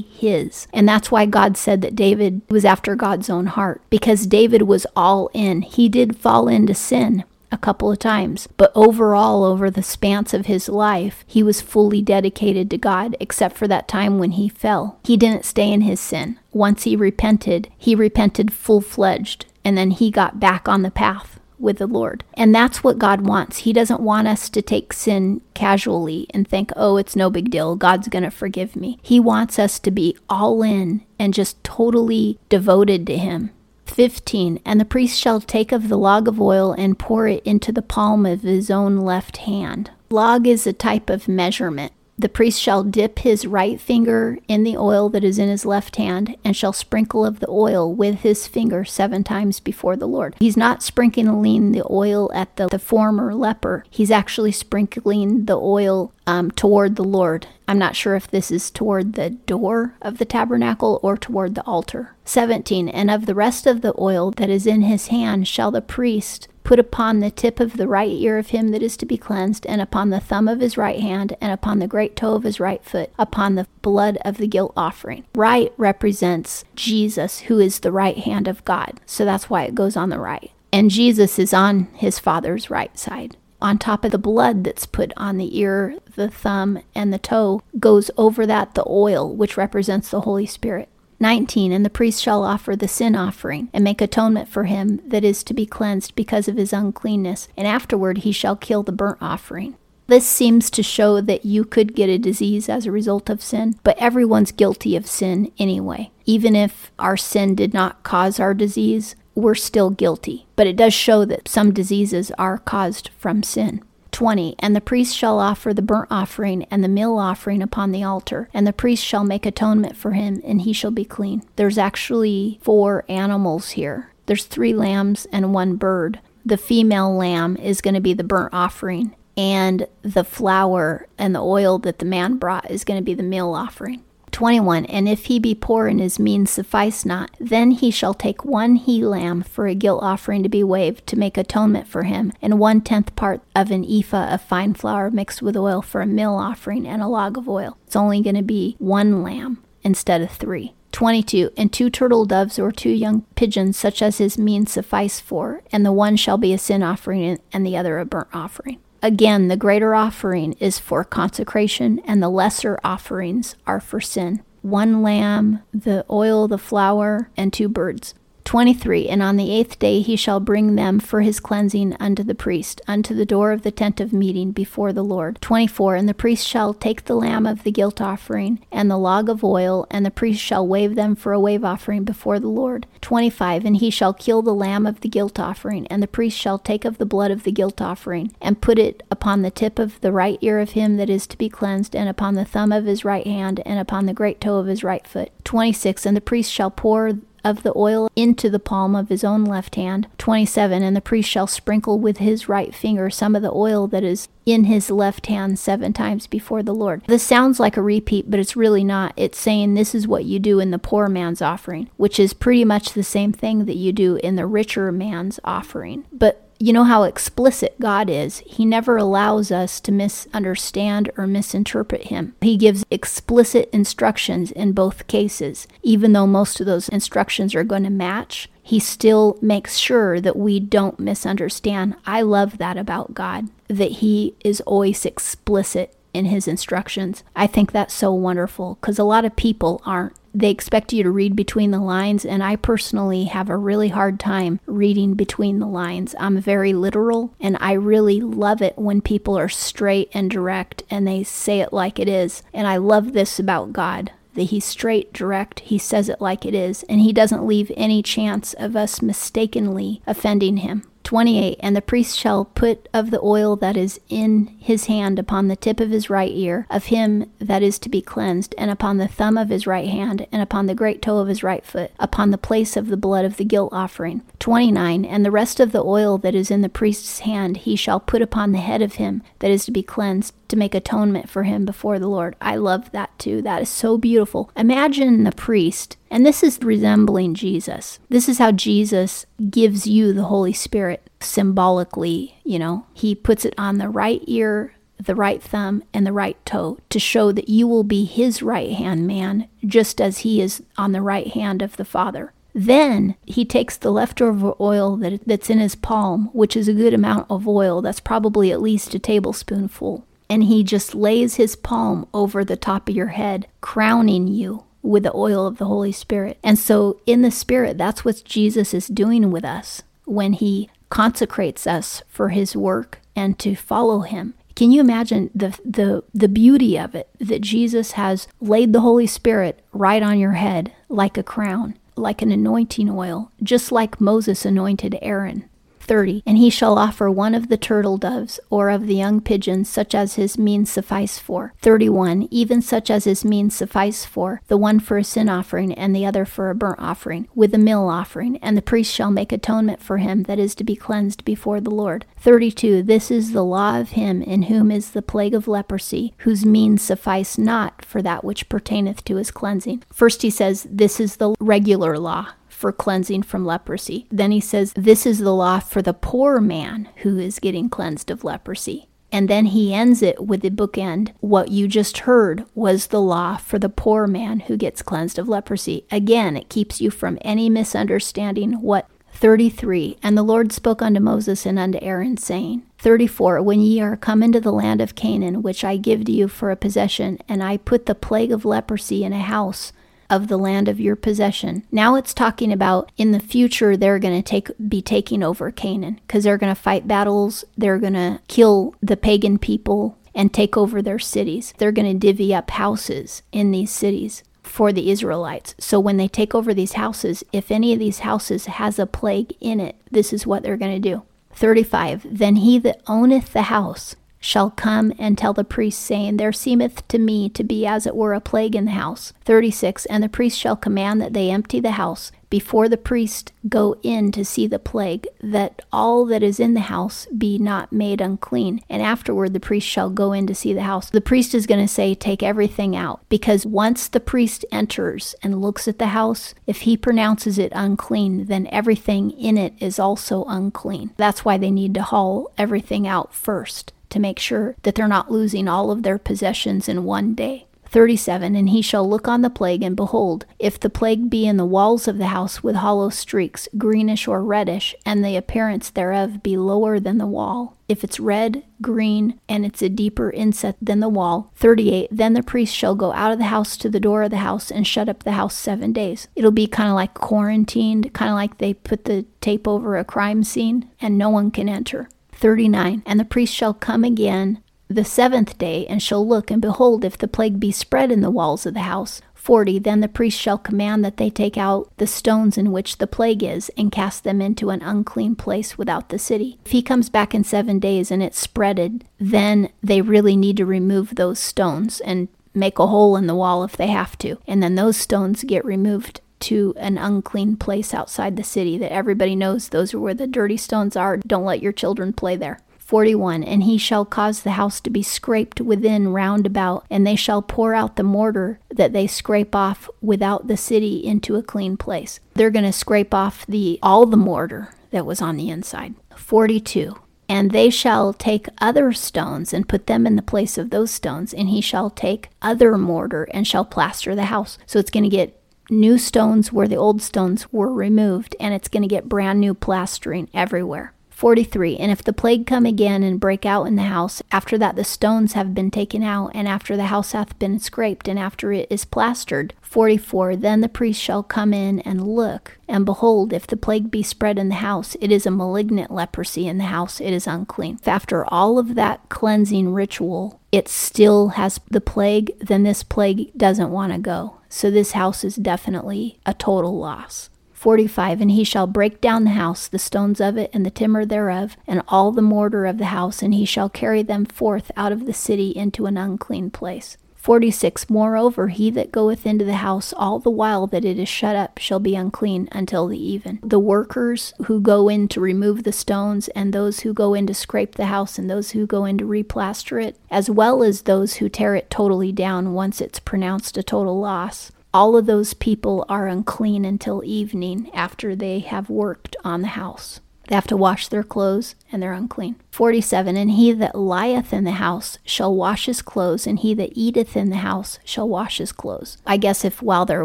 his. 0.00 0.66
And 0.72 0.88
that's 0.88 1.10
why 1.10 1.26
God 1.26 1.56
said 1.56 1.82
that 1.82 1.96
David 1.96 2.42
was 2.48 2.64
after 2.64 2.94
God's 2.94 3.30
own 3.30 3.46
heart, 3.46 3.82
because 3.90 4.26
David 4.26 4.62
was 4.62 4.86
all 4.94 5.30
in. 5.32 5.62
He 5.62 5.88
did 5.88 6.16
fall 6.16 6.48
into 6.48 6.74
sin 6.74 7.24
a 7.50 7.58
couple 7.58 7.90
of 7.90 7.98
times, 7.98 8.46
but 8.58 8.70
overall, 8.74 9.42
over 9.42 9.70
the 9.70 9.82
span 9.82 10.26
of 10.32 10.46
his 10.46 10.68
life, 10.68 11.24
he 11.26 11.42
was 11.42 11.60
fully 11.60 12.02
dedicated 12.02 12.70
to 12.70 12.78
God, 12.78 13.16
except 13.20 13.56
for 13.56 13.66
that 13.68 13.88
time 13.88 14.18
when 14.18 14.32
he 14.32 14.48
fell. 14.48 14.98
He 15.04 15.16
didn't 15.16 15.44
stay 15.44 15.72
in 15.72 15.82
his 15.82 16.00
sin. 16.00 16.38
Once 16.52 16.82
he 16.82 16.96
repented, 16.96 17.70
he 17.78 17.94
repented 17.94 18.52
full 18.52 18.80
fledged, 18.80 19.46
and 19.64 19.78
then 19.78 19.92
he 19.92 20.10
got 20.10 20.40
back 20.40 20.68
on 20.68 20.82
the 20.82 20.90
path 20.90 21.38
with 21.58 21.78
the 21.78 21.86
Lord. 21.86 22.24
And 22.34 22.54
that's 22.54 22.84
what 22.84 22.98
God 22.98 23.22
wants. 23.22 23.58
He 23.58 23.72
doesn't 23.72 24.00
want 24.00 24.28
us 24.28 24.48
to 24.50 24.62
take 24.62 24.92
sin 24.92 25.40
casually 25.54 26.26
and 26.30 26.46
think, 26.46 26.72
oh, 26.76 26.96
it's 26.96 27.16
no 27.16 27.30
big 27.30 27.50
deal. 27.50 27.76
God's 27.76 28.08
going 28.08 28.24
to 28.24 28.30
forgive 28.30 28.76
me. 28.76 28.98
He 29.02 29.20
wants 29.20 29.58
us 29.58 29.78
to 29.80 29.90
be 29.90 30.16
all 30.28 30.62
in 30.62 31.04
and 31.18 31.34
just 31.34 31.62
totally 31.64 32.38
devoted 32.48 33.06
to 33.06 33.16
Him. 33.16 33.50
15. 33.86 34.60
And 34.64 34.80
the 34.80 34.84
priest 34.84 35.18
shall 35.18 35.40
take 35.40 35.72
of 35.72 35.88
the 35.88 35.96
log 35.96 36.28
of 36.28 36.40
oil 36.40 36.72
and 36.72 36.98
pour 36.98 37.26
it 37.26 37.42
into 37.44 37.72
the 37.72 37.82
palm 37.82 38.26
of 38.26 38.42
his 38.42 38.70
own 38.70 38.98
left 38.98 39.38
hand. 39.38 39.90
Log 40.10 40.46
is 40.46 40.66
a 40.66 40.72
type 40.72 41.10
of 41.10 41.28
measurement. 41.28 41.92
The 42.18 42.28
priest 42.28 42.60
shall 42.60 42.82
dip 42.82 43.20
his 43.20 43.46
right 43.46 43.80
finger 43.80 44.38
in 44.48 44.64
the 44.64 44.76
oil 44.76 45.08
that 45.10 45.22
is 45.22 45.38
in 45.38 45.48
his 45.48 45.64
left 45.64 45.96
hand, 45.96 46.36
and 46.44 46.56
shall 46.56 46.72
sprinkle 46.72 47.24
of 47.24 47.38
the 47.38 47.48
oil 47.48 47.94
with 47.94 48.20
his 48.22 48.48
finger 48.48 48.84
seven 48.84 49.22
times 49.22 49.60
before 49.60 49.94
the 49.94 50.08
Lord. 50.08 50.34
He's 50.40 50.56
not 50.56 50.82
sprinkling 50.82 51.70
the 51.70 51.86
oil 51.88 52.28
at 52.34 52.56
the, 52.56 52.66
the 52.66 52.80
former 52.80 53.34
leper, 53.34 53.84
he's 53.88 54.10
actually 54.10 54.50
sprinkling 54.50 55.44
the 55.44 55.56
oil 55.56 56.12
um, 56.26 56.50
toward 56.50 56.96
the 56.96 57.04
Lord. 57.04 57.46
I'm 57.68 57.78
not 57.78 57.94
sure 57.94 58.16
if 58.16 58.28
this 58.28 58.50
is 58.50 58.70
toward 58.70 59.12
the 59.12 59.30
door 59.30 59.94
of 60.02 60.18
the 60.18 60.24
tabernacle 60.24 60.98
or 61.02 61.16
toward 61.16 61.54
the 61.54 61.64
altar. 61.64 62.16
17. 62.24 62.88
And 62.88 63.10
of 63.10 63.26
the 63.26 63.34
rest 63.34 63.66
of 63.66 63.80
the 63.80 63.94
oil 63.98 64.30
that 64.32 64.50
is 64.50 64.66
in 64.66 64.82
his 64.82 65.08
hand 65.08 65.46
shall 65.46 65.70
the 65.70 65.80
priest 65.80 66.48
put 66.68 66.78
upon 66.78 67.20
the 67.20 67.30
tip 67.30 67.60
of 67.60 67.78
the 67.78 67.88
right 67.88 68.10
ear 68.10 68.36
of 68.36 68.48
him 68.48 68.68
that 68.68 68.82
is 68.82 68.94
to 68.94 69.06
be 69.06 69.16
cleansed, 69.16 69.64
and 69.64 69.80
upon 69.80 70.10
the 70.10 70.20
thumb 70.20 70.46
of 70.46 70.60
his 70.60 70.76
right 70.76 71.00
hand, 71.00 71.34
and 71.40 71.50
upon 71.50 71.78
the 71.78 71.86
great 71.86 72.14
toe 72.14 72.34
of 72.34 72.42
his 72.42 72.60
right 72.60 72.84
foot, 72.84 73.10
upon 73.18 73.54
the 73.54 73.66
blood 73.80 74.18
of 74.20 74.36
the 74.36 74.46
guilt 74.46 74.74
offering. 74.76 75.24
Right 75.34 75.72
represents 75.78 76.66
Jesus, 76.74 77.40
who 77.40 77.58
is 77.58 77.80
the 77.80 77.90
right 77.90 78.18
hand 78.18 78.46
of 78.46 78.62
God. 78.66 79.00
So 79.06 79.24
that's 79.24 79.48
why 79.48 79.62
it 79.62 79.74
goes 79.74 79.96
on 79.96 80.10
the 80.10 80.18
right. 80.18 80.50
And 80.70 80.90
Jesus 80.90 81.38
is 81.38 81.54
on 81.54 81.84
his 81.94 82.18
Father's 82.18 82.68
right 82.68 82.98
side 82.98 83.38
on 83.62 83.78
top 83.78 84.04
of 84.04 84.12
the 84.12 84.18
blood 84.18 84.62
that's 84.62 84.86
put 84.86 85.10
on 85.16 85.38
the 85.38 85.58
ear, 85.58 85.96
the 86.16 86.28
thumb, 86.28 86.80
and 86.94 87.12
the 87.12 87.18
toe, 87.18 87.62
goes 87.80 88.10
over 88.18 88.46
that 88.46 88.74
the 88.74 88.84
oil, 88.86 89.34
which 89.34 89.56
represents 89.56 90.10
the 90.10 90.20
Holy 90.20 90.46
Spirit. 90.46 90.88
19 91.20 91.72
And 91.72 91.84
the 91.84 91.90
priest 91.90 92.22
shall 92.22 92.44
offer 92.44 92.76
the 92.76 92.88
sin 92.88 93.16
offering, 93.16 93.68
and 93.72 93.82
make 93.82 94.00
atonement 94.00 94.48
for 94.48 94.64
him 94.64 95.00
that 95.06 95.24
is 95.24 95.42
to 95.44 95.54
be 95.54 95.66
cleansed 95.66 96.14
because 96.14 96.48
of 96.48 96.56
his 96.56 96.72
uncleanness, 96.72 97.48
and 97.56 97.66
afterward 97.66 98.18
he 98.18 98.32
shall 98.32 98.56
kill 98.56 98.82
the 98.82 98.92
burnt 98.92 99.18
offering. 99.20 99.76
This 100.06 100.26
seems 100.26 100.70
to 100.70 100.82
show 100.82 101.20
that 101.20 101.44
you 101.44 101.64
could 101.64 101.94
get 101.94 102.08
a 102.08 102.16
disease 102.16 102.70
as 102.70 102.86
a 102.86 102.92
result 102.92 103.28
of 103.28 103.42
sin, 103.42 103.78
but 103.82 103.98
everyone's 103.98 104.52
guilty 104.52 104.96
of 104.96 105.06
sin 105.06 105.52
anyway. 105.58 106.10
Even 106.24 106.56
if 106.56 106.90
our 106.98 107.16
sin 107.16 107.54
did 107.54 107.74
not 107.74 108.02
cause 108.04 108.40
our 108.40 108.54
disease, 108.54 109.16
we're 109.34 109.54
still 109.54 109.90
guilty. 109.90 110.46
But 110.56 110.66
it 110.66 110.76
does 110.76 110.94
show 110.94 111.26
that 111.26 111.46
some 111.46 111.74
diseases 111.74 112.32
are 112.38 112.56
caused 112.56 113.10
from 113.18 113.42
sin. 113.42 113.82
20 114.18 114.56
And 114.58 114.74
the 114.74 114.80
priest 114.80 115.16
shall 115.16 115.38
offer 115.38 115.72
the 115.72 115.80
burnt 115.80 116.08
offering 116.10 116.64
and 116.72 116.82
the 116.82 116.88
meal 116.88 117.18
offering 117.18 117.62
upon 117.62 117.92
the 117.92 118.02
altar, 118.02 118.48
and 118.52 118.66
the 118.66 118.72
priest 118.72 119.04
shall 119.04 119.22
make 119.22 119.46
atonement 119.46 119.96
for 119.96 120.10
him, 120.10 120.42
and 120.44 120.62
he 120.62 120.72
shall 120.72 120.90
be 120.90 121.04
clean. 121.04 121.44
There's 121.54 121.78
actually 121.78 122.58
four 122.60 123.04
animals 123.08 123.70
here. 123.70 124.10
There's 124.26 124.46
three 124.46 124.74
lambs 124.74 125.28
and 125.30 125.54
one 125.54 125.76
bird. 125.76 126.18
The 126.44 126.56
female 126.56 127.14
lamb 127.14 127.56
is 127.58 127.80
going 127.80 127.94
to 127.94 128.00
be 128.00 128.12
the 128.12 128.24
burnt 128.24 128.52
offering, 128.52 129.14
and 129.36 129.86
the 130.02 130.24
flour 130.24 131.06
and 131.16 131.32
the 131.32 131.40
oil 131.40 131.78
that 131.78 132.00
the 132.00 132.04
man 132.04 132.38
brought 132.38 132.68
is 132.68 132.82
going 132.82 132.98
to 132.98 133.04
be 133.04 133.14
the 133.14 133.22
meal 133.22 133.54
offering. 133.54 134.02
21 134.30 134.86
And 134.86 135.08
if 135.08 135.26
he 135.26 135.38
be 135.38 135.54
poor 135.54 135.86
and 135.86 136.00
his 136.00 136.18
means 136.18 136.50
suffice 136.50 137.04
not, 137.04 137.30
then 137.38 137.72
he 137.72 137.90
shall 137.90 138.14
take 138.14 138.44
one 138.44 138.76
he 138.76 139.04
lamb 139.04 139.42
for 139.42 139.66
a 139.66 139.74
guilt 139.74 140.02
offering 140.02 140.42
to 140.42 140.48
be 140.48 140.62
waved 140.62 141.06
to 141.08 141.18
make 141.18 141.36
atonement 141.36 141.86
for 141.86 142.04
him, 142.04 142.32
and 142.40 142.58
one 142.58 142.80
tenth 142.80 143.14
part 143.16 143.42
of 143.54 143.70
an 143.70 143.84
ephah 143.84 144.34
of 144.34 144.42
fine 144.42 144.74
flour 144.74 145.10
mixed 145.10 145.42
with 145.42 145.56
oil 145.56 145.82
for 145.82 146.00
a 146.00 146.06
meal 146.06 146.34
offering 146.34 146.86
and 146.86 147.02
a 147.02 147.08
log 147.08 147.36
of 147.36 147.48
oil. 147.48 147.76
It's 147.86 147.96
only 147.96 148.20
going 148.20 148.36
to 148.36 148.42
be 148.42 148.76
one 148.78 149.22
lamb 149.22 149.62
instead 149.82 150.20
of 150.20 150.30
three. 150.30 150.74
22 150.92 151.50
And 151.56 151.72
two 151.72 151.90
turtle 151.90 152.24
doves 152.24 152.58
or 152.58 152.72
two 152.72 152.90
young 152.90 153.22
pigeons, 153.34 153.76
such 153.76 154.02
as 154.02 154.18
his 154.18 154.38
means 154.38 154.72
suffice 154.72 155.20
for, 155.20 155.62
and 155.70 155.84
the 155.84 155.92
one 155.92 156.16
shall 156.16 156.38
be 156.38 156.52
a 156.52 156.58
sin 156.58 156.82
offering 156.82 157.38
and 157.52 157.66
the 157.66 157.76
other 157.76 157.98
a 157.98 158.04
burnt 158.04 158.28
offering. 158.32 158.78
Again, 159.02 159.48
the 159.48 159.56
greater 159.56 159.94
offering 159.94 160.54
is 160.54 160.78
for 160.78 161.04
consecration, 161.04 162.00
and 162.00 162.22
the 162.22 162.28
lesser 162.28 162.80
offerings 162.82 163.54
are 163.66 163.80
for 163.80 164.00
sin. 164.00 164.42
One 164.62 165.02
lamb, 165.02 165.62
the 165.72 166.04
oil, 166.10 166.48
the 166.48 166.58
flour, 166.58 167.30
and 167.36 167.52
two 167.52 167.68
birds. 167.68 168.14
23 168.48 169.10
And 169.10 169.22
on 169.22 169.36
the 169.36 169.52
eighth 169.52 169.78
day 169.78 170.00
he 170.00 170.16
shall 170.16 170.40
bring 170.40 170.74
them 170.74 171.00
for 171.00 171.20
his 171.20 171.38
cleansing 171.38 171.94
unto 172.00 172.22
the 172.22 172.34
priest, 172.34 172.80
unto 172.88 173.14
the 173.14 173.26
door 173.26 173.52
of 173.52 173.60
the 173.60 173.70
tent 173.70 174.00
of 174.00 174.10
meeting 174.10 174.52
before 174.52 174.90
the 174.90 175.04
Lord. 175.04 175.38
24 175.42 175.96
And 175.96 176.08
the 176.08 176.14
priest 176.14 176.48
shall 176.48 176.72
take 176.72 177.04
the 177.04 177.14
lamb 177.14 177.44
of 177.44 177.62
the 177.62 177.70
guilt 177.70 178.00
offering, 178.00 178.64
and 178.72 178.90
the 178.90 178.96
log 178.96 179.28
of 179.28 179.44
oil, 179.44 179.86
and 179.90 180.06
the 180.06 180.10
priest 180.10 180.40
shall 180.40 180.66
wave 180.66 180.94
them 180.94 181.14
for 181.14 181.34
a 181.34 181.38
wave 181.38 181.62
offering 181.62 182.04
before 182.04 182.40
the 182.40 182.48
Lord. 182.48 182.86
25 183.02 183.66
And 183.66 183.76
he 183.76 183.90
shall 183.90 184.14
kill 184.14 184.40
the 184.40 184.54
lamb 184.54 184.86
of 184.86 185.02
the 185.02 185.10
guilt 185.10 185.38
offering, 185.38 185.86
and 185.88 186.02
the 186.02 186.08
priest 186.08 186.38
shall 186.38 186.58
take 186.58 186.86
of 186.86 186.96
the 186.96 187.04
blood 187.04 187.30
of 187.30 187.42
the 187.42 187.52
guilt 187.52 187.82
offering, 187.82 188.32
and 188.40 188.62
put 188.62 188.78
it 188.78 189.02
upon 189.10 189.42
the 189.42 189.50
tip 189.50 189.78
of 189.78 190.00
the 190.00 190.10
right 190.10 190.38
ear 190.40 190.58
of 190.58 190.70
him 190.70 190.96
that 190.96 191.10
is 191.10 191.26
to 191.26 191.36
be 191.36 191.50
cleansed, 191.50 191.94
and 191.94 192.08
upon 192.08 192.32
the 192.32 192.46
thumb 192.46 192.72
of 192.72 192.86
his 192.86 193.04
right 193.04 193.26
hand, 193.26 193.60
and 193.66 193.78
upon 193.78 194.06
the 194.06 194.14
great 194.14 194.40
toe 194.40 194.56
of 194.56 194.68
his 194.68 194.82
right 194.82 195.06
foot. 195.06 195.30
26 195.44 196.06
And 196.06 196.16
the 196.16 196.22
priest 196.22 196.50
shall 196.50 196.70
pour 196.70 197.12
of 197.48 197.62
the 197.62 197.72
oil 197.74 198.10
into 198.14 198.50
the 198.50 198.58
palm 198.58 198.94
of 198.94 199.08
his 199.08 199.24
own 199.24 199.44
left 199.44 199.76
hand. 199.76 200.06
27. 200.18 200.82
And 200.82 200.94
the 200.94 201.00
priest 201.00 201.28
shall 201.28 201.46
sprinkle 201.46 201.98
with 201.98 202.18
his 202.18 202.48
right 202.48 202.74
finger 202.74 203.08
some 203.08 203.34
of 203.34 203.42
the 203.42 203.52
oil 203.52 203.86
that 203.88 204.04
is 204.04 204.28
in 204.44 204.64
his 204.64 204.90
left 204.90 205.26
hand 205.26 205.58
seven 205.58 205.92
times 205.92 206.26
before 206.26 206.62
the 206.62 206.74
Lord. 206.74 207.02
This 207.06 207.22
sounds 207.22 207.60
like 207.60 207.76
a 207.76 207.82
repeat, 207.82 208.30
but 208.30 208.40
it's 208.40 208.56
really 208.56 208.84
not. 208.84 209.12
It's 209.16 209.38
saying 209.38 209.74
this 209.74 209.94
is 209.94 210.08
what 210.08 210.24
you 210.24 210.38
do 210.38 210.60
in 210.60 210.70
the 210.70 210.78
poor 210.78 211.08
man's 211.08 211.42
offering, 211.42 211.90
which 211.96 212.18
is 212.18 212.32
pretty 212.32 212.64
much 212.64 212.92
the 212.92 213.02
same 213.02 213.32
thing 213.32 213.64
that 213.66 213.76
you 213.76 213.92
do 213.92 214.16
in 214.16 214.36
the 214.36 214.46
richer 214.46 214.90
man's 214.92 215.40
offering. 215.44 216.04
But 216.12 216.47
you 216.58 216.72
know 216.72 216.84
how 216.84 217.04
explicit 217.04 217.76
God 217.80 218.10
is. 218.10 218.38
He 218.40 218.64
never 218.64 218.96
allows 218.96 219.52
us 219.52 219.80
to 219.80 219.92
misunderstand 219.92 221.10
or 221.16 221.26
misinterpret 221.26 222.04
Him. 222.04 222.34
He 222.40 222.56
gives 222.56 222.84
explicit 222.90 223.68
instructions 223.72 224.50
in 224.50 224.72
both 224.72 225.06
cases. 225.06 225.68
Even 225.82 226.12
though 226.12 226.26
most 226.26 226.60
of 226.60 226.66
those 226.66 226.88
instructions 226.88 227.54
are 227.54 227.64
going 227.64 227.84
to 227.84 227.90
match, 227.90 228.48
He 228.62 228.80
still 228.80 229.38
makes 229.40 229.76
sure 229.76 230.20
that 230.20 230.36
we 230.36 230.58
don't 230.58 230.98
misunderstand. 230.98 231.94
I 232.04 232.22
love 232.22 232.58
that 232.58 232.76
about 232.76 233.14
God, 233.14 233.48
that 233.68 233.92
He 233.92 234.34
is 234.44 234.60
always 234.62 235.06
explicit 235.06 235.94
in 236.12 236.26
His 236.26 236.48
instructions. 236.48 237.24
I 237.34 237.46
think 237.46 237.72
that's 237.72 237.94
so 237.94 238.12
wonderful 238.12 238.78
because 238.80 238.98
a 238.98 239.04
lot 239.04 239.24
of 239.24 239.36
people 239.36 239.82
aren't 239.84 240.14
they 240.34 240.50
expect 240.50 240.92
you 240.92 241.02
to 241.02 241.10
read 241.10 241.34
between 241.34 241.70
the 241.70 241.80
lines, 241.80 242.24
and 242.24 242.44
I 242.44 242.54
personally 242.56 243.24
have 243.24 243.48
a 243.48 243.56
really 243.56 243.88
hard 243.88 244.20
time 244.20 244.60
reading 244.66 245.14
between 245.14 245.58
the 245.58 245.66
lines. 245.66 246.14
I'm 246.20 246.38
very 246.38 246.72
literal, 246.72 247.34
and 247.40 247.56
I 247.60 247.72
really 247.72 248.20
love 248.20 248.62
it 248.62 248.78
when 248.78 249.00
people 249.00 249.36
are 249.36 249.48
straight 249.48 250.10
and 250.12 250.30
direct 250.30 250.84
and 250.90 251.06
they 251.06 251.24
say 251.24 251.60
it 251.60 251.72
like 251.72 251.98
it 251.98 252.08
is. 252.08 252.42
And 252.52 252.66
I 252.66 252.76
love 252.76 253.14
this 253.14 253.40
about 253.40 253.72
God 253.72 254.12
that 254.34 254.44
he's 254.44 254.64
straight, 254.64 255.12
direct, 255.12 255.60
he 255.60 255.78
says 255.78 256.08
it 256.08 256.20
like 256.20 256.46
it 256.46 256.54
is, 256.54 256.84
and 256.84 257.00
he 257.00 257.12
doesn't 257.12 257.44
leave 257.44 257.72
any 257.76 258.02
chance 258.02 258.54
of 258.54 258.76
us 258.76 259.02
mistakenly 259.02 260.00
offending 260.06 260.58
him. 260.58 260.84
28 261.08 261.56
And 261.60 261.74
the 261.74 261.80
priest 261.80 262.18
shall 262.18 262.44
put 262.44 262.86
of 262.92 263.10
the 263.10 263.20
oil 263.22 263.56
that 263.56 263.78
is 263.78 263.98
in 264.10 264.48
his 264.58 264.88
hand 264.88 265.18
upon 265.18 265.48
the 265.48 265.56
tip 265.56 265.80
of 265.80 265.88
his 265.88 266.10
right 266.10 266.30
ear, 266.30 266.66
of 266.68 266.84
him 266.84 267.30
that 267.38 267.62
is 267.62 267.78
to 267.78 267.88
be 267.88 268.02
cleansed, 268.02 268.54
and 268.58 268.70
upon 268.70 268.98
the 268.98 269.08
thumb 269.08 269.38
of 269.38 269.48
his 269.48 269.66
right 269.66 269.88
hand, 269.88 270.26
and 270.30 270.42
upon 270.42 270.66
the 270.66 270.74
great 270.74 271.00
toe 271.00 271.16
of 271.16 271.28
his 271.28 271.42
right 271.42 271.64
foot, 271.64 271.92
upon 271.98 272.30
the 272.30 272.36
place 272.36 272.76
of 272.76 272.88
the 272.88 272.96
blood 272.98 273.24
of 273.24 273.38
the 273.38 273.44
guilt 273.46 273.72
offering. 273.72 274.20
29 274.38 275.06
And 275.06 275.24
the 275.24 275.30
rest 275.30 275.60
of 275.60 275.72
the 275.72 275.82
oil 275.82 276.18
that 276.18 276.34
is 276.34 276.50
in 276.50 276.60
the 276.60 276.68
priest's 276.68 277.20
hand 277.20 277.56
he 277.56 277.74
shall 277.74 278.00
put 278.00 278.20
upon 278.20 278.52
the 278.52 278.58
head 278.58 278.82
of 278.82 278.96
him 278.96 279.22
that 279.38 279.50
is 279.50 279.64
to 279.64 279.70
be 279.70 279.82
cleansed, 279.82 280.34
to 280.48 280.56
make 280.56 280.74
atonement 280.74 281.30
for 281.30 281.44
him 281.44 281.64
before 281.64 281.98
the 281.98 282.06
Lord. 282.06 282.36
I 282.38 282.56
love 282.56 282.92
that 282.92 283.18
too. 283.18 283.40
That 283.40 283.62
is 283.62 283.70
so 283.70 283.96
beautiful. 283.96 284.50
Imagine 284.54 285.24
the 285.24 285.32
priest 285.32 285.96
and 286.10 286.24
this 286.24 286.42
is 286.42 286.58
resembling 286.62 287.34
Jesus. 287.34 287.98
This 288.08 288.28
is 288.28 288.38
how 288.38 288.52
Jesus 288.52 289.26
gives 289.50 289.86
you 289.86 290.12
the 290.12 290.24
Holy 290.24 290.52
Spirit 290.52 291.08
symbolically. 291.20 292.36
You 292.44 292.58
know, 292.58 292.86
he 292.94 293.14
puts 293.14 293.44
it 293.44 293.54
on 293.58 293.78
the 293.78 293.88
right 293.88 294.22
ear 294.26 294.74
the 295.00 295.14
right 295.14 295.42
thumb, 295.42 295.82
and 295.94 296.06
the 296.06 296.12
right 296.12 296.36
toe 296.44 296.78
to 296.90 296.98
show 296.98 297.32
that 297.32 297.48
you 297.48 297.66
will 297.66 297.84
be 297.84 298.04
his 298.04 298.42
right 298.42 298.72
hand 298.72 299.06
man, 299.06 299.48
just 299.64 300.00
as 300.00 300.18
he 300.18 300.40
is 300.40 300.62
on 300.76 300.92
the 300.92 301.02
right 301.02 301.28
hand 301.28 301.62
of 301.62 301.76
the 301.76 301.84
Father. 301.84 302.32
Then 302.54 303.14
he 303.24 303.44
takes 303.44 303.76
the 303.76 303.92
leftover 303.92 304.54
oil 304.58 304.96
that, 304.96 305.20
that's 305.26 305.50
in 305.50 305.58
his 305.58 305.76
palm, 305.76 306.30
which 306.32 306.56
is 306.56 306.66
a 306.66 306.74
good 306.74 306.92
amount 306.92 307.26
of 307.30 307.46
oil, 307.46 307.80
that's 307.80 308.00
probably 308.00 308.50
at 308.50 308.60
least 308.60 308.94
a 308.94 308.98
tablespoonful, 308.98 310.04
and 310.28 310.44
he 310.44 310.64
just 310.64 310.94
lays 310.94 311.36
his 311.36 311.54
palm 311.54 312.08
over 312.12 312.44
the 312.44 312.56
top 312.56 312.88
of 312.88 312.96
your 312.96 313.08
head, 313.08 313.46
crowning 313.60 314.26
you 314.26 314.64
with 314.88 315.02
the 315.02 315.14
oil 315.14 315.46
of 315.46 315.58
the 315.58 315.66
Holy 315.66 315.92
Spirit. 315.92 316.38
And 316.42 316.58
so, 316.58 317.00
in 317.04 317.20
the 317.20 317.30
Spirit, 317.30 317.76
that's 317.76 318.04
what 318.04 318.24
Jesus 318.24 318.72
is 318.72 318.86
doing 318.86 319.30
with 319.30 319.44
us 319.44 319.82
when 320.06 320.32
he 320.32 320.70
consecrates 320.88 321.66
us 321.66 322.02
for 322.08 322.30
his 322.30 322.56
work 322.56 323.00
and 323.14 323.38
to 323.38 323.54
follow 323.54 324.00
him. 324.00 324.32
Can 324.56 324.72
you 324.72 324.80
imagine 324.80 325.30
the, 325.34 325.56
the, 325.64 326.02
the 326.14 326.28
beauty 326.28 326.78
of 326.78 326.94
it 326.94 327.10
that 327.20 327.42
Jesus 327.42 327.92
has 327.92 328.26
laid 328.40 328.72
the 328.72 328.80
Holy 328.80 329.06
Spirit 329.06 329.62
right 329.72 330.02
on 330.02 330.18
your 330.18 330.32
head 330.32 330.72
like 330.88 331.18
a 331.18 331.22
crown, 331.22 331.74
like 331.94 332.22
an 332.22 332.32
anointing 332.32 332.88
oil, 332.88 333.30
just 333.42 333.70
like 333.70 334.00
Moses 334.00 334.46
anointed 334.46 334.98
Aaron? 335.02 335.48
30. 335.88 336.22
And 336.26 336.38
he 336.38 336.50
shall 336.50 336.78
offer 336.78 337.10
one 337.10 337.34
of 337.34 337.48
the 337.48 337.56
turtle 337.56 337.96
doves, 337.96 338.38
or 338.50 338.70
of 338.70 338.86
the 338.86 338.94
young 338.94 339.20
pigeons, 339.20 339.68
such 339.68 339.94
as 339.94 340.14
his 340.14 340.38
means 340.38 340.70
suffice 340.70 341.18
for. 341.18 341.54
31. 341.62 342.28
Even 342.30 342.62
such 342.62 342.90
as 342.90 343.04
his 343.04 343.24
means 343.24 343.56
suffice 343.56 344.04
for, 344.04 344.40
the 344.48 344.56
one 344.56 344.78
for 344.78 344.98
a 344.98 345.04
sin 345.04 345.28
offering, 345.28 345.72
and 345.72 345.96
the 345.96 346.06
other 346.06 346.24
for 346.24 346.50
a 346.50 346.54
burnt 346.54 346.78
offering, 346.78 347.26
with 347.34 347.54
a 347.54 347.58
meal 347.58 347.84
offering. 347.84 348.36
And 348.38 348.56
the 348.56 348.62
priest 348.62 348.94
shall 348.94 349.10
make 349.10 349.32
atonement 349.32 349.82
for 349.82 349.96
him 349.96 350.24
that 350.24 350.38
is 350.38 350.54
to 350.56 350.64
be 350.64 350.76
cleansed 350.76 351.24
before 351.24 351.60
the 351.60 351.70
Lord. 351.70 352.04
32. 352.18 352.82
This 352.82 353.10
is 353.10 353.32
the 353.32 353.44
law 353.44 353.80
of 353.80 353.90
him 353.90 354.22
in 354.22 354.42
whom 354.42 354.70
is 354.70 354.90
the 354.90 355.02
plague 355.02 355.34
of 355.34 355.48
leprosy, 355.48 356.14
whose 356.18 356.44
means 356.44 356.82
suffice 356.82 357.38
not 357.38 357.84
for 357.84 358.02
that 358.02 358.24
which 358.24 358.48
pertaineth 358.48 359.04
to 359.04 359.16
his 359.16 359.30
cleansing. 359.30 359.82
First, 359.92 360.22
he 360.22 360.30
says, 360.30 360.66
This 360.70 361.00
is 361.00 361.16
the 361.16 361.34
regular 361.40 361.98
law 361.98 362.28
for 362.58 362.72
cleansing 362.72 363.22
from 363.22 363.46
leprosy. 363.46 364.08
Then 364.10 364.32
he 364.32 364.40
says, 364.40 364.72
This 364.72 365.06
is 365.06 365.20
the 365.20 365.34
law 365.34 365.60
for 365.60 365.80
the 365.80 365.94
poor 365.94 366.40
man 366.40 366.88
who 366.98 367.16
is 367.16 367.38
getting 367.38 367.70
cleansed 367.70 368.10
of 368.10 368.24
leprosy. 368.24 368.88
And 369.12 369.28
then 369.28 369.46
he 369.46 369.72
ends 369.72 370.02
it 370.02 370.26
with 370.26 370.42
the 370.42 370.50
bookend. 370.50 371.12
What 371.20 371.52
you 371.52 371.68
just 371.68 371.98
heard 371.98 372.44
was 372.56 372.88
the 372.88 373.00
law 373.00 373.36
for 373.36 373.60
the 373.60 373.68
poor 373.68 374.08
man 374.08 374.40
who 374.40 374.56
gets 374.56 374.82
cleansed 374.82 375.20
of 375.20 375.28
leprosy. 375.28 375.86
Again, 375.92 376.36
it 376.36 376.48
keeps 376.48 376.80
you 376.80 376.90
from 376.90 377.16
any 377.22 377.48
misunderstanding 377.48 378.54
what 378.60 378.90
33 379.12 379.96
And 380.02 380.18
the 380.18 380.22
Lord 380.22 380.52
spoke 380.52 380.82
unto 380.82 381.00
Moses 381.00 381.46
and 381.46 381.58
unto 381.58 381.78
Aaron, 381.80 382.16
saying, 382.16 382.62
34 382.78 383.40
When 383.40 383.60
ye 383.60 383.80
are 383.80 383.96
come 383.96 384.22
into 384.22 384.40
the 384.40 384.52
land 384.52 384.80
of 384.80 384.96
Canaan, 384.96 385.42
which 385.42 385.64
I 385.64 385.76
give 385.76 386.04
to 386.04 386.12
you 386.12 386.26
for 386.26 386.50
a 386.50 386.56
possession, 386.56 387.18
and 387.28 387.42
I 387.42 387.56
put 387.56 387.86
the 387.86 387.94
plague 387.94 388.32
of 388.32 388.44
leprosy 388.44 389.04
in 389.04 389.12
a 389.12 389.20
house 389.20 389.72
of 390.10 390.28
the 390.28 390.36
land 390.36 390.68
of 390.68 390.80
your 390.80 390.96
possession. 390.96 391.64
Now 391.70 391.94
it's 391.94 392.14
talking 392.14 392.52
about 392.52 392.90
in 392.96 393.12
the 393.12 393.20
future 393.20 393.76
they're 393.76 393.98
going 393.98 394.20
to 394.20 394.26
take 394.26 394.50
be 394.68 394.82
taking 394.82 395.22
over 395.22 395.50
Canaan 395.50 396.00
because 396.06 396.24
they're 396.24 396.38
going 396.38 396.54
to 396.54 396.60
fight 396.60 396.88
battles, 396.88 397.44
they're 397.56 397.78
going 397.78 397.94
to 397.94 398.20
kill 398.28 398.74
the 398.82 398.96
pagan 398.96 399.38
people 399.38 399.98
and 400.14 400.32
take 400.32 400.56
over 400.56 400.82
their 400.82 400.98
cities. 400.98 401.54
They're 401.58 401.72
going 401.72 401.92
to 401.92 401.98
divvy 401.98 402.34
up 402.34 402.50
houses 402.50 403.22
in 403.32 403.50
these 403.50 403.70
cities 403.70 404.24
for 404.42 404.72
the 404.72 404.90
Israelites. 404.90 405.54
So 405.58 405.78
when 405.78 405.96
they 405.96 406.08
take 406.08 406.34
over 406.34 406.52
these 406.52 406.72
houses, 406.72 407.22
if 407.32 407.50
any 407.50 407.72
of 407.72 407.78
these 407.78 408.00
houses 408.00 408.46
has 408.46 408.78
a 408.78 408.86
plague 408.86 409.34
in 409.40 409.60
it, 409.60 409.76
this 409.90 410.12
is 410.12 410.26
what 410.26 410.42
they're 410.42 410.56
going 410.56 410.80
to 410.80 410.90
do. 410.90 411.02
35 411.34 412.06
Then 412.10 412.36
he 412.36 412.58
that 412.58 412.80
owneth 412.86 413.32
the 413.32 413.42
house 413.42 413.94
shall 414.20 414.50
come 414.50 414.92
and 414.98 415.16
tell 415.16 415.32
the 415.32 415.44
priest, 415.44 415.80
saying, 415.80 416.16
There 416.16 416.32
seemeth 416.32 416.86
to 416.88 416.98
me 416.98 417.28
to 417.30 417.44
be 417.44 417.66
as 417.66 417.86
it 417.86 417.96
were 417.96 418.14
a 418.14 418.20
plague 418.20 418.56
in 418.56 418.66
the 418.66 418.72
house. 418.72 419.12
36. 419.24 419.86
And 419.86 420.02
the 420.02 420.08
priest 420.08 420.38
shall 420.38 420.56
command 420.56 421.00
that 421.00 421.12
they 421.12 421.30
empty 421.30 421.60
the 421.60 421.72
house 421.72 422.12
before 422.30 422.68
the 422.68 422.76
priest 422.76 423.32
go 423.48 423.76
in 423.82 424.12
to 424.12 424.24
see 424.24 424.46
the 424.46 424.58
plague, 424.58 425.06
that 425.22 425.62
all 425.72 426.04
that 426.04 426.22
is 426.22 426.38
in 426.38 426.54
the 426.54 426.60
house 426.60 427.06
be 427.06 427.38
not 427.38 427.72
made 427.72 428.00
unclean. 428.00 428.60
And 428.68 428.82
afterward 428.82 429.32
the 429.32 429.40
priest 429.40 429.66
shall 429.66 429.90
go 429.90 430.12
in 430.12 430.26
to 430.26 430.34
see 430.34 430.52
the 430.52 430.62
house. 430.62 430.90
The 430.90 431.00
priest 431.00 431.34
is 431.34 431.46
going 431.46 431.60
to 431.60 431.72
say, 431.72 431.94
Take 431.94 432.22
everything 432.22 432.76
out. 432.76 433.00
Because 433.08 433.46
once 433.46 433.88
the 433.88 434.00
priest 434.00 434.44
enters 434.52 435.14
and 435.22 435.40
looks 435.40 435.66
at 435.66 435.78
the 435.78 435.88
house, 435.88 436.34
if 436.46 436.62
he 436.62 436.76
pronounces 436.76 437.38
it 437.38 437.52
unclean, 437.54 438.26
then 438.26 438.46
everything 438.48 439.10
in 439.12 439.38
it 439.38 439.54
is 439.58 439.78
also 439.78 440.24
unclean. 440.24 440.90
That's 440.96 441.24
why 441.24 441.38
they 441.38 441.50
need 441.50 441.74
to 441.74 441.82
haul 441.82 442.32
everything 442.36 442.86
out 442.86 443.14
first 443.14 443.72
to 443.90 443.98
make 443.98 444.18
sure 444.18 444.56
that 444.62 444.74
they're 444.74 444.88
not 444.88 445.10
losing 445.10 445.48
all 445.48 445.70
of 445.70 445.82
their 445.82 445.98
possessions 445.98 446.68
in 446.68 446.84
one 446.84 447.14
day. 447.14 447.48
37 447.68 448.34
And 448.34 448.48
he 448.50 448.62
shall 448.62 448.88
look 448.88 449.06
on 449.06 449.22
the 449.22 449.30
plague, 449.30 449.62
and 449.62 449.76
behold, 449.76 450.26
if 450.38 450.58
the 450.58 450.70
plague 450.70 451.10
be 451.10 451.26
in 451.26 451.36
the 451.36 451.44
walls 451.44 451.86
of 451.86 451.98
the 451.98 452.06
house 452.06 452.42
with 452.42 452.56
hollow 452.56 452.88
streaks, 452.88 453.48
greenish 453.56 454.08
or 454.08 454.22
reddish, 454.22 454.74
and 454.84 455.04
the 455.04 455.16
appearance 455.16 455.70
thereof 455.70 456.22
be 456.22 456.36
lower 456.36 456.80
than 456.80 456.98
the 456.98 457.06
wall, 457.06 457.56
if 457.68 457.84
it's 457.84 458.00
red, 458.00 458.44
green, 458.62 459.20
and 459.28 459.44
it's 459.44 459.60
a 459.60 459.68
deeper 459.68 460.10
inset 460.10 460.56
than 460.60 460.80
the 460.80 460.88
wall. 460.88 461.30
38 461.36 461.88
Then 461.90 462.14
the 462.14 462.22
priest 462.22 462.54
shall 462.54 462.74
go 462.74 462.92
out 462.92 463.12
of 463.12 463.18
the 463.18 463.24
house 463.24 463.56
to 463.58 463.68
the 463.68 463.80
door 463.80 464.02
of 464.02 464.10
the 464.10 464.18
house 464.18 464.50
and 464.50 464.66
shut 464.66 464.88
up 464.88 465.02
the 465.02 465.12
house 465.12 465.34
seven 465.34 465.72
days. 465.72 466.08
It'll 466.16 466.30
be 466.30 466.46
kind 466.46 466.70
of 466.70 466.74
like 466.74 466.94
quarantined, 466.94 467.92
kind 467.92 468.10
of 468.10 468.14
like 468.14 468.38
they 468.38 468.54
put 468.54 468.86
the 468.86 469.04
tape 469.20 469.46
over 469.46 469.76
a 469.76 469.84
crime 469.84 470.24
scene, 470.24 470.70
and 470.80 470.96
no 470.96 471.10
one 471.10 471.30
can 471.30 471.48
enter. 471.48 471.88
39 472.18 472.82
And 472.84 473.00
the 473.00 473.04
priest 473.04 473.34
shall 473.34 473.54
come 473.54 473.84
again 473.84 474.42
the 474.68 474.84
seventh 474.84 475.38
day, 475.38 475.66
and 475.66 475.82
shall 475.82 476.06
look, 476.06 476.30
and 476.30 476.42
behold, 476.42 476.84
if 476.84 476.98
the 476.98 477.08
plague 477.08 477.40
be 477.40 477.50
spread 477.50 477.90
in 477.90 478.02
the 478.02 478.10
walls 478.10 478.44
of 478.44 478.52
the 478.52 478.60
house. 478.60 479.00
40 479.14 479.58
Then 479.58 479.80
the 479.80 479.88
priest 479.88 480.18
shall 480.20 480.38
command 480.38 480.84
that 480.84 480.98
they 480.98 481.10
take 481.10 481.36
out 481.36 481.72
the 481.78 481.86
stones 481.86 482.36
in 482.36 482.52
which 482.52 482.78
the 482.78 482.86
plague 482.86 483.22
is, 483.22 483.50
and 483.56 483.72
cast 483.72 484.04
them 484.04 484.20
into 484.20 484.50
an 484.50 484.62
unclean 484.62 485.16
place 485.16 485.56
without 485.56 485.88
the 485.88 485.98
city. 485.98 486.38
If 486.44 486.52
he 486.52 486.62
comes 486.62 486.90
back 486.90 487.14
in 487.14 487.24
seven 487.24 487.58
days 487.58 487.90
and 487.90 488.02
it's 488.02 488.26
spreaded, 488.26 488.82
then 488.98 489.50
they 489.62 489.80
really 489.80 490.16
need 490.16 490.36
to 490.36 490.46
remove 490.46 490.94
those 490.94 491.18
stones 491.18 491.80
and 491.80 492.08
make 492.34 492.58
a 492.58 492.66
hole 492.66 492.96
in 492.96 493.06
the 493.06 493.14
wall 493.14 493.44
if 493.44 493.56
they 493.56 493.68
have 493.68 493.96
to. 493.98 494.18
And 494.26 494.42
then 494.42 494.54
those 494.54 494.76
stones 494.76 495.24
get 495.24 495.44
removed 495.44 496.00
to 496.20 496.54
an 496.56 496.78
unclean 496.78 497.36
place 497.36 497.74
outside 497.74 498.16
the 498.16 498.24
city 498.24 498.58
that 498.58 498.72
everybody 498.72 499.14
knows 499.14 499.48
those 499.48 499.74
are 499.74 499.80
where 499.80 499.94
the 499.94 500.06
dirty 500.06 500.36
stones 500.36 500.76
are. 500.76 500.96
Don't 500.96 501.24
let 501.24 501.42
your 501.42 501.52
children 501.52 501.92
play 501.92 502.16
there. 502.16 502.40
41 502.58 503.24
And 503.24 503.44
he 503.44 503.56
shall 503.56 503.86
cause 503.86 504.22
the 504.22 504.32
house 504.32 504.60
to 504.60 504.68
be 504.68 504.82
scraped 504.82 505.40
within 505.40 505.88
round 505.88 506.26
about, 506.26 506.66
and 506.68 506.86
they 506.86 506.96
shall 506.96 507.22
pour 507.22 507.54
out 507.54 507.76
the 507.76 507.82
mortar 507.82 508.40
that 508.50 508.74
they 508.74 508.86
scrape 508.86 509.34
off 509.34 509.70
without 509.80 510.26
the 510.26 510.36
city 510.36 510.84
into 510.84 511.16
a 511.16 511.22
clean 511.22 511.56
place. 511.56 511.98
They're 512.12 512.30
going 512.30 512.44
to 512.44 512.52
scrape 512.52 512.92
off 512.92 513.24
the 513.26 513.58
all 513.62 513.86
the 513.86 513.96
mortar 513.96 514.50
that 514.70 514.84
was 514.84 515.00
on 515.00 515.16
the 515.16 515.30
inside. 515.30 515.76
42 515.96 516.76
and 517.08 517.30
they 517.30 517.48
shall 517.48 517.92
take 517.94 518.28
other 518.38 518.72
stones 518.72 519.32
and 519.32 519.48
put 519.48 519.66
them 519.66 519.86
in 519.86 519.96
the 519.96 520.02
place 520.02 520.36
of 520.36 520.50
those 520.50 520.70
stones, 520.70 521.14
and 521.14 521.30
he 521.30 521.40
shall 521.40 521.70
take 521.70 522.10
other 522.20 522.58
mortar 522.58 523.08
and 523.14 523.26
shall 523.26 523.44
plaster 523.44 523.94
the 523.94 524.06
house. 524.06 524.36
So 524.46 524.58
it's 524.58 524.70
going 524.70 524.84
to 524.84 524.90
get 524.90 525.17
new 525.50 525.78
stones 525.78 526.32
where 526.32 526.48
the 526.48 526.56
old 526.56 526.82
stones 526.82 527.32
were 527.32 527.52
removed, 527.52 528.14
and 528.20 528.34
it's 528.34 528.48
going 528.48 528.62
to 528.62 528.68
get 528.68 528.88
brand 528.88 529.20
new 529.20 529.34
plastering 529.34 530.08
everywhere. 530.12 530.72
43. 530.98 531.58
And 531.58 531.70
if 531.70 531.84
the 531.84 531.92
plague 531.92 532.26
come 532.26 532.44
again 532.44 532.82
and 532.82 532.98
break 532.98 533.24
out 533.24 533.44
in 533.44 533.54
the 533.54 533.62
house, 533.62 534.02
after 534.10 534.36
that 534.38 534.56
the 534.56 534.64
stones 534.64 535.12
have 535.12 535.32
been 535.32 535.48
taken 535.48 535.84
out, 535.84 536.10
and 536.12 536.26
after 536.26 536.56
the 536.56 536.64
house 536.64 536.90
hath 536.90 537.16
been 537.20 537.38
scraped, 537.38 537.86
and 537.86 538.00
after 538.00 538.32
it 538.32 538.48
is 538.50 538.64
plastered. 538.64 539.32
44. 539.40 540.16
Then 540.16 540.40
the 540.40 540.48
priest 540.48 540.80
shall 540.80 541.04
come 541.04 541.32
in 541.32 541.60
and 541.60 541.86
look, 541.86 542.38
and 542.48 542.64
behold, 542.64 543.12
if 543.12 543.28
the 543.28 543.36
plague 543.36 543.70
be 543.70 543.80
spread 543.84 544.18
in 544.18 544.28
the 544.28 544.34
house, 544.36 544.76
it 544.80 544.90
is 544.90 545.06
a 545.06 545.12
malignant 545.12 545.70
leprosy 545.70 546.26
in 546.26 546.38
the 546.38 546.44
house, 546.44 546.80
it 546.80 546.92
is 546.92 547.06
unclean. 547.06 547.58
If 547.60 547.68
after 547.68 548.04
all 548.04 548.36
of 548.36 548.56
that 548.56 548.88
cleansing 548.88 549.52
ritual, 549.52 550.20
it 550.32 550.48
still 550.48 551.10
has 551.10 551.38
the 551.48 551.60
plague, 551.60 552.10
then 552.18 552.42
this 552.42 552.64
plague 552.64 553.12
doesn't 553.16 553.52
want 553.52 553.72
to 553.72 553.78
go. 553.78 554.17
So 554.28 554.50
this 554.50 554.72
house 554.72 555.04
is 555.04 555.16
definitely 555.16 555.98
a 556.04 556.14
total 556.14 556.58
loss. 556.58 557.10
45 557.32 558.00
And 558.00 558.10
he 558.10 558.24
shall 558.24 558.48
break 558.48 558.80
down 558.80 559.04
the 559.04 559.10
house, 559.10 559.46
the 559.46 559.58
stones 559.58 560.00
of 560.00 560.16
it, 560.16 560.30
and 560.34 560.44
the 560.44 560.50
timber 560.50 560.84
thereof, 560.84 561.36
and 561.46 561.62
all 561.68 561.92
the 561.92 562.02
mortar 562.02 562.46
of 562.46 562.58
the 562.58 562.66
house, 562.66 563.00
and 563.00 563.14
he 563.14 563.24
shall 563.24 563.48
carry 563.48 563.82
them 563.82 564.04
forth 564.04 564.50
out 564.56 564.72
of 564.72 564.86
the 564.86 564.92
city 564.92 565.30
into 565.30 565.66
an 565.66 565.76
unclean 565.76 566.30
place. 566.30 566.76
46 567.08 567.70
Moreover, 567.70 568.28
he 568.28 568.50
that 568.50 568.70
goeth 568.70 569.06
into 569.06 569.24
the 569.24 569.36
house 569.36 569.72
all 569.74 569.98
the 569.98 570.10
while 570.10 570.46
that 570.48 570.62
it 570.62 570.78
is 570.78 570.90
shut 570.90 571.16
up 571.16 571.38
shall 571.38 571.58
be 571.58 571.74
unclean 571.74 572.28
until 572.32 572.66
the 572.66 572.78
even. 572.78 573.18
The 573.22 573.38
workers 573.38 574.12
who 574.26 574.42
go 574.42 574.68
in 574.68 574.88
to 574.88 575.00
remove 575.00 575.44
the 575.44 575.50
stones, 575.50 576.08
and 576.08 576.34
those 576.34 576.60
who 576.60 576.74
go 576.74 576.92
in 576.92 577.06
to 577.06 577.14
scrape 577.14 577.54
the 577.54 577.64
house, 577.64 577.98
and 577.98 578.10
those 578.10 578.32
who 578.32 578.46
go 578.46 578.66
in 578.66 578.76
to 578.76 578.84
replaster 578.84 579.58
it, 579.64 579.78
as 579.90 580.10
well 580.10 580.42
as 580.42 580.60
those 580.60 580.96
who 580.96 581.08
tear 581.08 581.34
it 581.34 581.48
totally 581.48 581.92
down 581.92 582.34
once 582.34 582.60
it's 582.60 582.78
pronounced 582.78 583.38
a 583.38 583.42
total 583.42 583.80
loss, 583.80 584.30
all 584.52 584.76
of 584.76 584.84
those 584.84 585.14
people 585.14 585.64
are 585.66 585.88
unclean 585.88 586.44
until 586.44 586.84
evening 586.84 587.50
after 587.54 587.96
they 587.96 588.18
have 588.18 588.50
worked 588.50 588.96
on 589.02 589.22
the 589.22 589.28
house. 589.28 589.80
They 590.08 590.14
have 590.14 590.26
to 590.28 590.36
wash 590.38 590.68
their 590.68 590.82
clothes, 590.82 591.34
and 591.52 591.62
they're 591.62 591.74
unclean. 591.74 592.16
47 592.30 592.96
And 592.96 593.10
he 593.10 593.32
that 593.32 593.54
lieth 593.54 594.12
in 594.12 594.24
the 594.24 594.32
house 594.32 594.78
shall 594.84 595.14
wash 595.14 595.44
his 595.44 595.60
clothes, 595.60 596.06
and 596.06 596.18
he 596.18 596.32
that 596.34 596.52
eateth 596.54 596.96
in 596.96 597.10
the 597.10 597.16
house 597.16 597.58
shall 597.62 597.86
wash 597.86 598.16
his 598.16 598.32
clothes. 598.32 598.78
I 598.86 598.96
guess 598.96 599.22
if 599.22 599.42
while 599.42 599.66
they're 599.66 599.84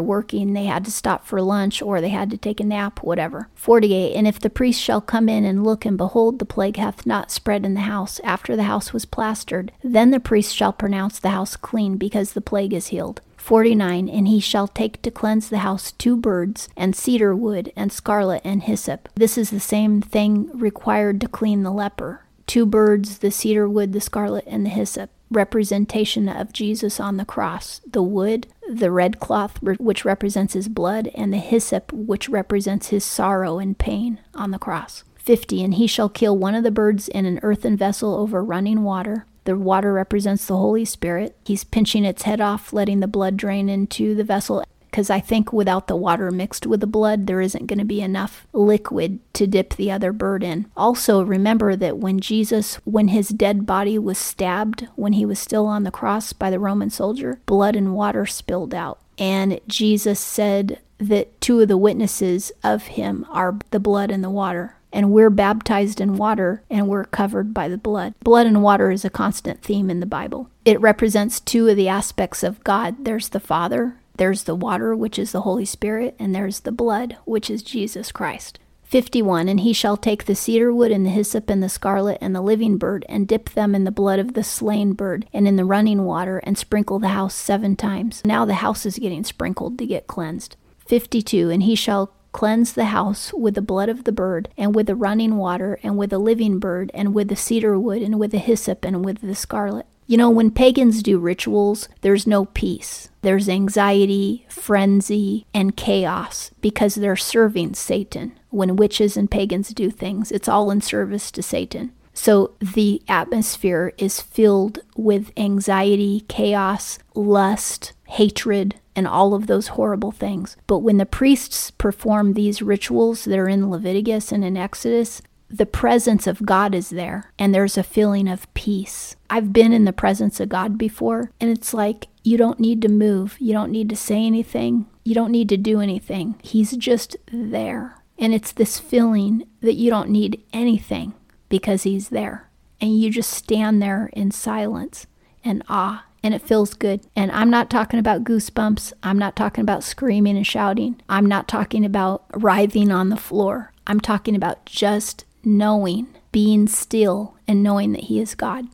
working 0.00 0.54
they 0.54 0.64
had 0.64 0.84
to 0.86 0.90
stop 0.90 1.26
for 1.26 1.42
lunch 1.42 1.82
or 1.82 2.00
they 2.00 2.08
had 2.08 2.30
to 2.30 2.38
take 2.38 2.58
a 2.58 2.64
nap, 2.64 3.02
whatever. 3.02 3.48
48 3.54 4.14
And 4.14 4.26
if 4.26 4.40
the 4.40 4.48
priest 4.48 4.80
shall 4.80 5.02
come 5.02 5.28
in 5.28 5.44
and 5.44 5.62
look, 5.62 5.84
and 5.84 5.98
behold, 5.98 6.38
the 6.38 6.46
plague 6.46 6.76
hath 6.76 7.04
not 7.04 7.30
spread 7.30 7.66
in 7.66 7.74
the 7.74 7.80
house, 7.80 8.18
after 8.24 8.56
the 8.56 8.62
house 8.64 8.94
was 8.94 9.04
plastered, 9.04 9.72
then 9.82 10.10
the 10.10 10.20
priest 10.20 10.56
shall 10.56 10.72
pronounce 10.72 11.18
the 11.18 11.30
house 11.30 11.54
clean, 11.54 11.96
because 11.96 12.32
the 12.32 12.40
plague 12.40 12.72
is 12.72 12.86
healed. 12.86 13.20
49 13.44 14.08
And 14.08 14.26
he 14.26 14.40
shall 14.40 14.66
take 14.66 15.02
to 15.02 15.10
cleanse 15.10 15.50
the 15.50 15.58
house 15.58 15.92
two 15.92 16.16
birds, 16.16 16.70
and 16.78 16.96
cedar 16.96 17.36
wood, 17.36 17.70
and 17.76 17.92
scarlet, 17.92 18.40
and 18.42 18.62
hyssop. 18.62 19.10
This 19.16 19.36
is 19.36 19.50
the 19.50 19.60
same 19.60 20.00
thing 20.00 20.48
required 20.54 21.20
to 21.20 21.28
clean 21.28 21.62
the 21.62 21.70
leper. 21.70 22.24
Two 22.46 22.64
birds, 22.64 23.18
the 23.18 23.30
cedar 23.30 23.68
wood, 23.68 23.92
the 23.92 24.00
scarlet, 24.00 24.44
and 24.46 24.64
the 24.64 24.70
hyssop. 24.70 25.10
Representation 25.30 26.26
of 26.26 26.54
Jesus 26.54 26.98
on 26.98 27.18
the 27.18 27.26
cross. 27.26 27.82
The 27.86 28.02
wood, 28.02 28.46
the 28.66 28.90
red 28.90 29.20
cloth, 29.20 29.60
which 29.62 30.06
represents 30.06 30.54
his 30.54 30.70
blood, 30.70 31.10
and 31.14 31.30
the 31.30 31.36
hyssop, 31.36 31.92
which 31.92 32.30
represents 32.30 32.88
his 32.88 33.04
sorrow 33.04 33.58
and 33.58 33.76
pain 33.76 34.20
on 34.34 34.52
the 34.52 34.58
cross. 34.58 35.04
50 35.16 35.62
And 35.62 35.74
he 35.74 35.86
shall 35.86 36.08
kill 36.08 36.38
one 36.38 36.54
of 36.54 36.64
the 36.64 36.70
birds 36.70 37.08
in 37.08 37.26
an 37.26 37.40
earthen 37.42 37.76
vessel 37.76 38.14
over 38.14 38.42
running 38.42 38.84
water. 38.84 39.26
The 39.44 39.56
water 39.56 39.92
represents 39.92 40.46
the 40.46 40.56
Holy 40.56 40.84
Spirit. 40.84 41.36
He's 41.44 41.64
pinching 41.64 42.04
its 42.04 42.22
head 42.22 42.40
off, 42.40 42.72
letting 42.72 43.00
the 43.00 43.06
blood 43.06 43.36
drain 43.36 43.68
into 43.68 44.14
the 44.14 44.24
vessel. 44.24 44.64
Because 44.90 45.10
I 45.10 45.18
think 45.18 45.52
without 45.52 45.88
the 45.88 45.96
water 45.96 46.30
mixed 46.30 46.66
with 46.66 46.80
the 46.80 46.86
blood, 46.86 47.26
there 47.26 47.40
isn't 47.40 47.66
going 47.66 47.80
to 47.80 47.84
be 47.84 48.00
enough 48.00 48.46
liquid 48.52 49.18
to 49.34 49.46
dip 49.46 49.74
the 49.74 49.90
other 49.90 50.12
bird 50.12 50.44
in. 50.44 50.66
Also, 50.76 51.22
remember 51.22 51.74
that 51.74 51.98
when 51.98 52.20
Jesus, 52.20 52.76
when 52.84 53.08
his 53.08 53.30
dead 53.30 53.66
body 53.66 53.98
was 53.98 54.18
stabbed, 54.18 54.86
when 54.94 55.14
he 55.14 55.26
was 55.26 55.40
still 55.40 55.66
on 55.66 55.82
the 55.82 55.90
cross 55.90 56.32
by 56.32 56.48
the 56.48 56.60
Roman 56.60 56.90
soldier, 56.90 57.40
blood 57.44 57.74
and 57.74 57.94
water 57.94 58.24
spilled 58.24 58.72
out. 58.72 59.00
And 59.18 59.60
Jesus 59.66 60.20
said 60.20 60.78
that 60.98 61.40
two 61.40 61.60
of 61.60 61.68
the 61.68 61.76
witnesses 61.76 62.52
of 62.62 62.84
him 62.84 63.26
are 63.30 63.58
the 63.70 63.80
blood 63.80 64.12
and 64.12 64.22
the 64.22 64.30
water 64.30 64.76
and 64.94 65.10
we're 65.10 65.28
baptized 65.28 66.00
in 66.00 66.16
water 66.16 66.62
and 66.70 66.88
we're 66.88 67.04
covered 67.04 67.52
by 67.52 67.68
the 67.68 67.76
blood. 67.76 68.14
Blood 68.20 68.46
and 68.46 68.62
water 68.62 68.90
is 68.90 69.04
a 69.04 69.10
constant 69.10 69.60
theme 69.60 69.90
in 69.90 70.00
the 70.00 70.06
Bible. 70.06 70.48
It 70.64 70.80
represents 70.80 71.40
two 71.40 71.68
of 71.68 71.76
the 71.76 71.88
aspects 71.88 72.42
of 72.42 72.64
God 72.64 73.04
there's 73.04 73.30
the 73.30 73.40
Father, 73.40 73.96
there's 74.16 74.44
the 74.44 74.54
water, 74.54 74.94
which 74.94 75.18
is 75.18 75.32
the 75.32 75.42
Holy 75.42 75.64
Spirit, 75.64 76.14
and 76.18 76.34
there's 76.34 76.60
the 76.60 76.72
blood, 76.72 77.16
which 77.24 77.50
is 77.50 77.62
Jesus 77.62 78.12
Christ. 78.12 78.60
51 78.84 79.48
And 79.48 79.60
he 79.60 79.72
shall 79.72 79.96
take 79.96 80.24
the 80.24 80.36
cedar 80.36 80.72
wood 80.72 80.92
and 80.92 81.04
the 81.04 81.10
hyssop 81.10 81.50
and 81.50 81.60
the 81.60 81.68
scarlet 81.68 82.18
and 82.20 82.32
the 82.32 82.40
living 82.40 82.78
bird, 82.78 83.04
and 83.08 83.26
dip 83.26 83.50
them 83.50 83.74
in 83.74 83.82
the 83.82 83.90
blood 83.90 84.20
of 84.20 84.34
the 84.34 84.44
slain 84.44 84.92
bird 84.92 85.26
and 85.32 85.48
in 85.48 85.56
the 85.56 85.64
running 85.64 86.04
water, 86.04 86.38
and 86.44 86.56
sprinkle 86.56 87.00
the 87.00 87.08
house 87.08 87.34
seven 87.34 87.74
times. 87.74 88.22
Now 88.24 88.44
the 88.44 88.54
house 88.54 88.86
is 88.86 88.98
getting 88.98 89.24
sprinkled 89.24 89.78
to 89.78 89.86
get 89.86 90.06
cleansed. 90.06 90.56
52 90.86 91.50
And 91.50 91.64
he 91.64 91.74
shall 91.74 92.12
Cleanse 92.34 92.72
the 92.72 92.86
house 92.86 93.32
with 93.32 93.54
the 93.54 93.62
blood 93.62 93.88
of 93.88 94.02
the 94.02 94.10
bird, 94.10 94.48
and 94.58 94.74
with 94.74 94.88
the 94.88 94.96
running 94.96 95.36
water, 95.36 95.78
and 95.84 95.96
with 95.96 96.10
the 96.10 96.18
living 96.18 96.58
bird, 96.58 96.90
and 96.92 97.14
with 97.14 97.28
the 97.28 97.36
cedar 97.36 97.78
wood, 97.78 98.02
and 98.02 98.18
with 98.18 98.32
the 98.32 98.38
hyssop, 98.38 98.84
and 98.84 99.04
with 99.04 99.20
the 99.20 99.36
scarlet. 99.36 99.86
You 100.08 100.16
know, 100.16 100.30
when 100.30 100.50
pagans 100.50 101.00
do 101.00 101.20
rituals, 101.20 101.88
there's 102.00 102.26
no 102.26 102.46
peace. 102.46 103.08
There's 103.22 103.48
anxiety, 103.48 104.46
frenzy, 104.48 105.46
and 105.54 105.76
chaos 105.76 106.50
because 106.60 106.96
they're 106.96 107.14
serving 107.14 107.74
Satan. 107.74 108.36
When 108.50 108.74
witches 108.74 109.16
and 109.16 109.30
pagans 109.30 109.68
do 109.68 109.88
things, 109.88 110.32
it's 110.32 110.48
all 110.48 110.72
in 110.72 110.80
service 110.80 111.30
to 111.30 111.42
Satan. 111.42 111.92
So 112.14 112.52
the 112.60 113.02
atmosphere 113.08 113.92
is 113.98 114.20
filled 114.20 114.78
with 114.96 115.32
anxiety, 115.36 116.24
chaos, 116.28 116.98
lust, 117.14 117.92
hatred, 118.06 118.76
and 118.96 119.08
all 119.08 119.34
of 119.34 119.48
those 119.48 119.68
horrible 119.68 120.12
things. 120.12 120.56
But 120.68 120.78
when 120.78 120.98
the 120.98 121.06
priests 121.06 121.72
perform 121.72 122.32
these 122.32 122.62
rituals 122.62 123.24
that 123.24 123.38
are 123.38 123.48
in 123.48 123.70
Leviticus 123.70 124.30
and 124.30 124.44
in 124.44 124.56
Exodus, 124.56 125.20
the 125.50 125.66
presence 125.66 126.26
of 126.26 126.46
God 126.46 126.74
is 126.74 126.90
there 126.90 127.32
and 127.38 127.54
there's 127.54 127.76
a 127.76 127.82
feeling 127.82 128.28
of 128.28 128.52
peace. 128.54 129.16
I've 129.28 129.52
been 129.52 129.72
in 129.72 129.84
the 129.84 129.92
presence 129.92 130.40
of 130.40 130.48
God 130.48 130.78
before, 130.78 131.32
and 131.40 131.50
it's 131.50 131.74
like 131.74 132.06
you 132.22 132.36
don't 132.38 132.60
need 132.60 132.80
to 132.82 132.88
move, 132.88 133.36
you 133.40 133.52
don't 133.52 133.72
need 133.72 133.88
to 133.90 133.96
say 133.96 134.24
anything, 134.24 134.86
you 135.04 135.14
don't 135.14 135.32
need 135.32 135.48
to 135.50 135.56
do 135.56 135.80
anything. 135.80 136.36
He's 136.42 136.76
just 136.76 137.16
there. 137.32 137.96
And 138.18 138.32
it's 138.32 138.52
this 138.52 138.78
feeling 138.78 139.44
that 139.60 139.74
you 139.74 139.90
don't 139.90 140.10
need 140.10 140.42
anything 140.52 141.14
because 141.54 141.84
He's 141.84 142.08
there. 142.08 142.50
And 142.80 142.98
you 142.98 143.10
just 143.10 143.30
stand 143.30 143.80
there 143.80 144.10
in 144.12 144.32
silence 144.32 145.06
and 145.44 145.62
awe 145.68 146.04
and 146.20 146.34
it 146.34 146.42
feels 146.42 146.74
good. 146.74 147.06
And 147.14 147.30
I'm 147.30 147.48
not 147.48 147.70
talking 147.70 148.00
about 148.00 148.24
goosebumps. 148.24 148.92
I'm 149.04 149.18
not 149.18 149.36
talking 149.36 149.62
about 149.62 149.84
screaming 149.84 150.36
and 150.36 150.44
shouting. 150.44 151.00
I'm 151.08 151.26
not 151.26 151.46
talking 151.46 151.84
about 151.84 152.24
writhing 152.34 152.90
on 152.90 153.10
the 153.10 153.16
floor. 153.16 153.72
I'm 153.86 154.00
talking 154.00 154.34
about 154.34 154.66
just 154.66 155.24
knowing, 155.44 156.08
being 156.32 156.66
still, 156.66 157.36
and 157.46 157.62
knowing 157.62 157.92
that 157.92 158.04
He 158.04 158.18
is 158.18 158.34
God. 158.34 158.66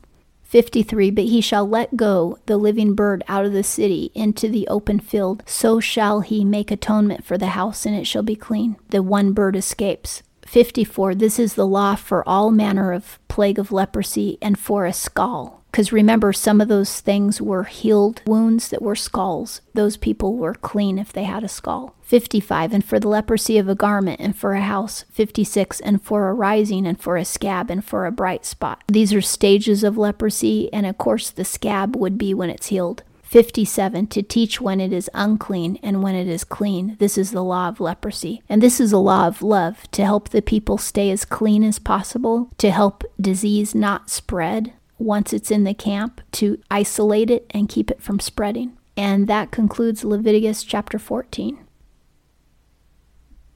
53 0.45 1.11
But 1.11 1.27
he 1.27 1.41
shall 1.41 1.69
let 1.69 1.97
go 1.97 2.39
the 2.47 2.57
living 2.57 2.95
bird 2.97 3.23
out 3.29 3.45
of 3.45 3.53
the 3.53 3.63
city 3.63 4.11
into 4.15 4.49
the 4.49 4.67
open 4.67 4.99
field. 4.99 5.45
So 5.47 5.79
shall 5.79 6.23
he 6.23 6.45
make 6.45 6.73
atonement 6.73 7.25
for 7.25 7.39
the 7.39 7.49
house, 7.49 7.87
and 7.87 7.95
it 7.95 8.05
shall 8.05 8.25
be 8.25 8.35
clean. 8.35 8.77
The 8.89 9.01
one 9.01 9.33
bird 9.33 9.55
escapes. 9.55 10.25
54 10.51 11.15
This 11.15 11.39
is 11.39 11.55
the 11.55 11.65
law 11.65 11.95
for 11.95 12.29
all 12.29 12.51
manner 12.51 12.93
of 12.93 13.21
plague 13.29 13.57
of 13.57 13.71
leprosy 13.71 14.37
and 14.43 14.59
for 14.59 14.85
a 14.85 14.93
scall 14.93 15.61
because 15.71 15.93
remember, 15.93 16.33
some 16.33 16.61
of 16.61 16.67
those 16.67 17.01
things 17.01 17.41
were 17.41 17.63
healed 17.63 18.23
wounds 18.27 18.71
that 18.71 18.83
were 18.83 18.97
scalls 18.97 19.61
Those 19.75 19.97
people 19.97 20.35
were 20.35 20.55
clean 20.55 20.99
if 20.99 21.13
they 21.13 21.23
had 21.23 21.45
a 21.45 21.49
scall 21.49 21.95
55, 22.03 22.73
and 22.73 22.85
for 22.85 22.99
the 22.99 23.07
leprosy 23.07 23.57
of 23.59 23.69
a 23.69 23.77
garment, 23.77 24.19
and 24.19 24.35
for 24.35 24.55
a 24.55 24.61
house. 24.61 25.05
56, 25.13 25.79
and 25.79 26.03
for 26.03 26.29
a 26.29 26.35
rising, 26.35 26.85
and 26.85 27.01
for 27.01 27.17
a 27.17 27.25
scab, 27.25 27.71
and 27.71 27.85
for 27.85 28.05
a 28.05 28.11
bright 28.11 28.45
spot. 28.45 28.83
These 28.89 29.15
are 29.15 29.21
stages 29.21 29.85
of 29.85 29.97
leprosy, 29.97 30.73
and 30.73 30.87
of 30.87 30.99
course, 30.99 31.31
the 31.31 31.45
scab 31.45 31.95
would 31.95 32.19
be 32.19 32.35
when 32.35 32.51
it's 32.51 32.67
healed. 32.67 33.05
57 33.31 34.09
to 34.09 34.23
teach 34.25 34.61
when 34.61 34.81
it 34.81 34.93
is 34.93 35.09
unclean 35.15 35.79
and 35.85 36.03
when 36.03 36.17
it 36.17 36.27
is 36.27 36.43
clean. 36.43 36.97
This 36.99 37.17
is 37.17 37.31
the 37.31 37.45
law 37.45 37.69
of 37.69 37.79
leprosy. 37.79 38.43
And 38.49 38.61
this 38.61 38.81
is 38.81 38.93
a 38.93 38.99
law 38.99 39.29
of 39.29 39.41
love 39.41 39.89
to 39.93 40.05
help 40.05 40.31
the 40.31 40.43
people 40.43 40.79
stay 40.79 41.13
as 41.13 41.25
clean 41.25 41.63
as 41.63 41.79
possible, 41.79 42.51
to 42.59 42.73
help 42.73 43.05
disease 43.21 43.73
not 43.73 44.11
spread, 44.11 44.73
once 44.99 45.33
it's 45.33 45.53
in 45.53 45.63
the 45.63 45.75
camp 45.75 46.21
to 46.33 46.61
isolate 46.73 47.31
it 47.31 47.47
and 47.51 47.69
keep 47.69 47.89
it 47.89 48.03
from 48.03 48.19
spreading. 48.19 48.77
And 48.97 49.29
that 49.29 49.53
concludes 49.53 50.03
Leviticus 50.03 50.65
chapter 50.65 50.99
14. 50.99 51.57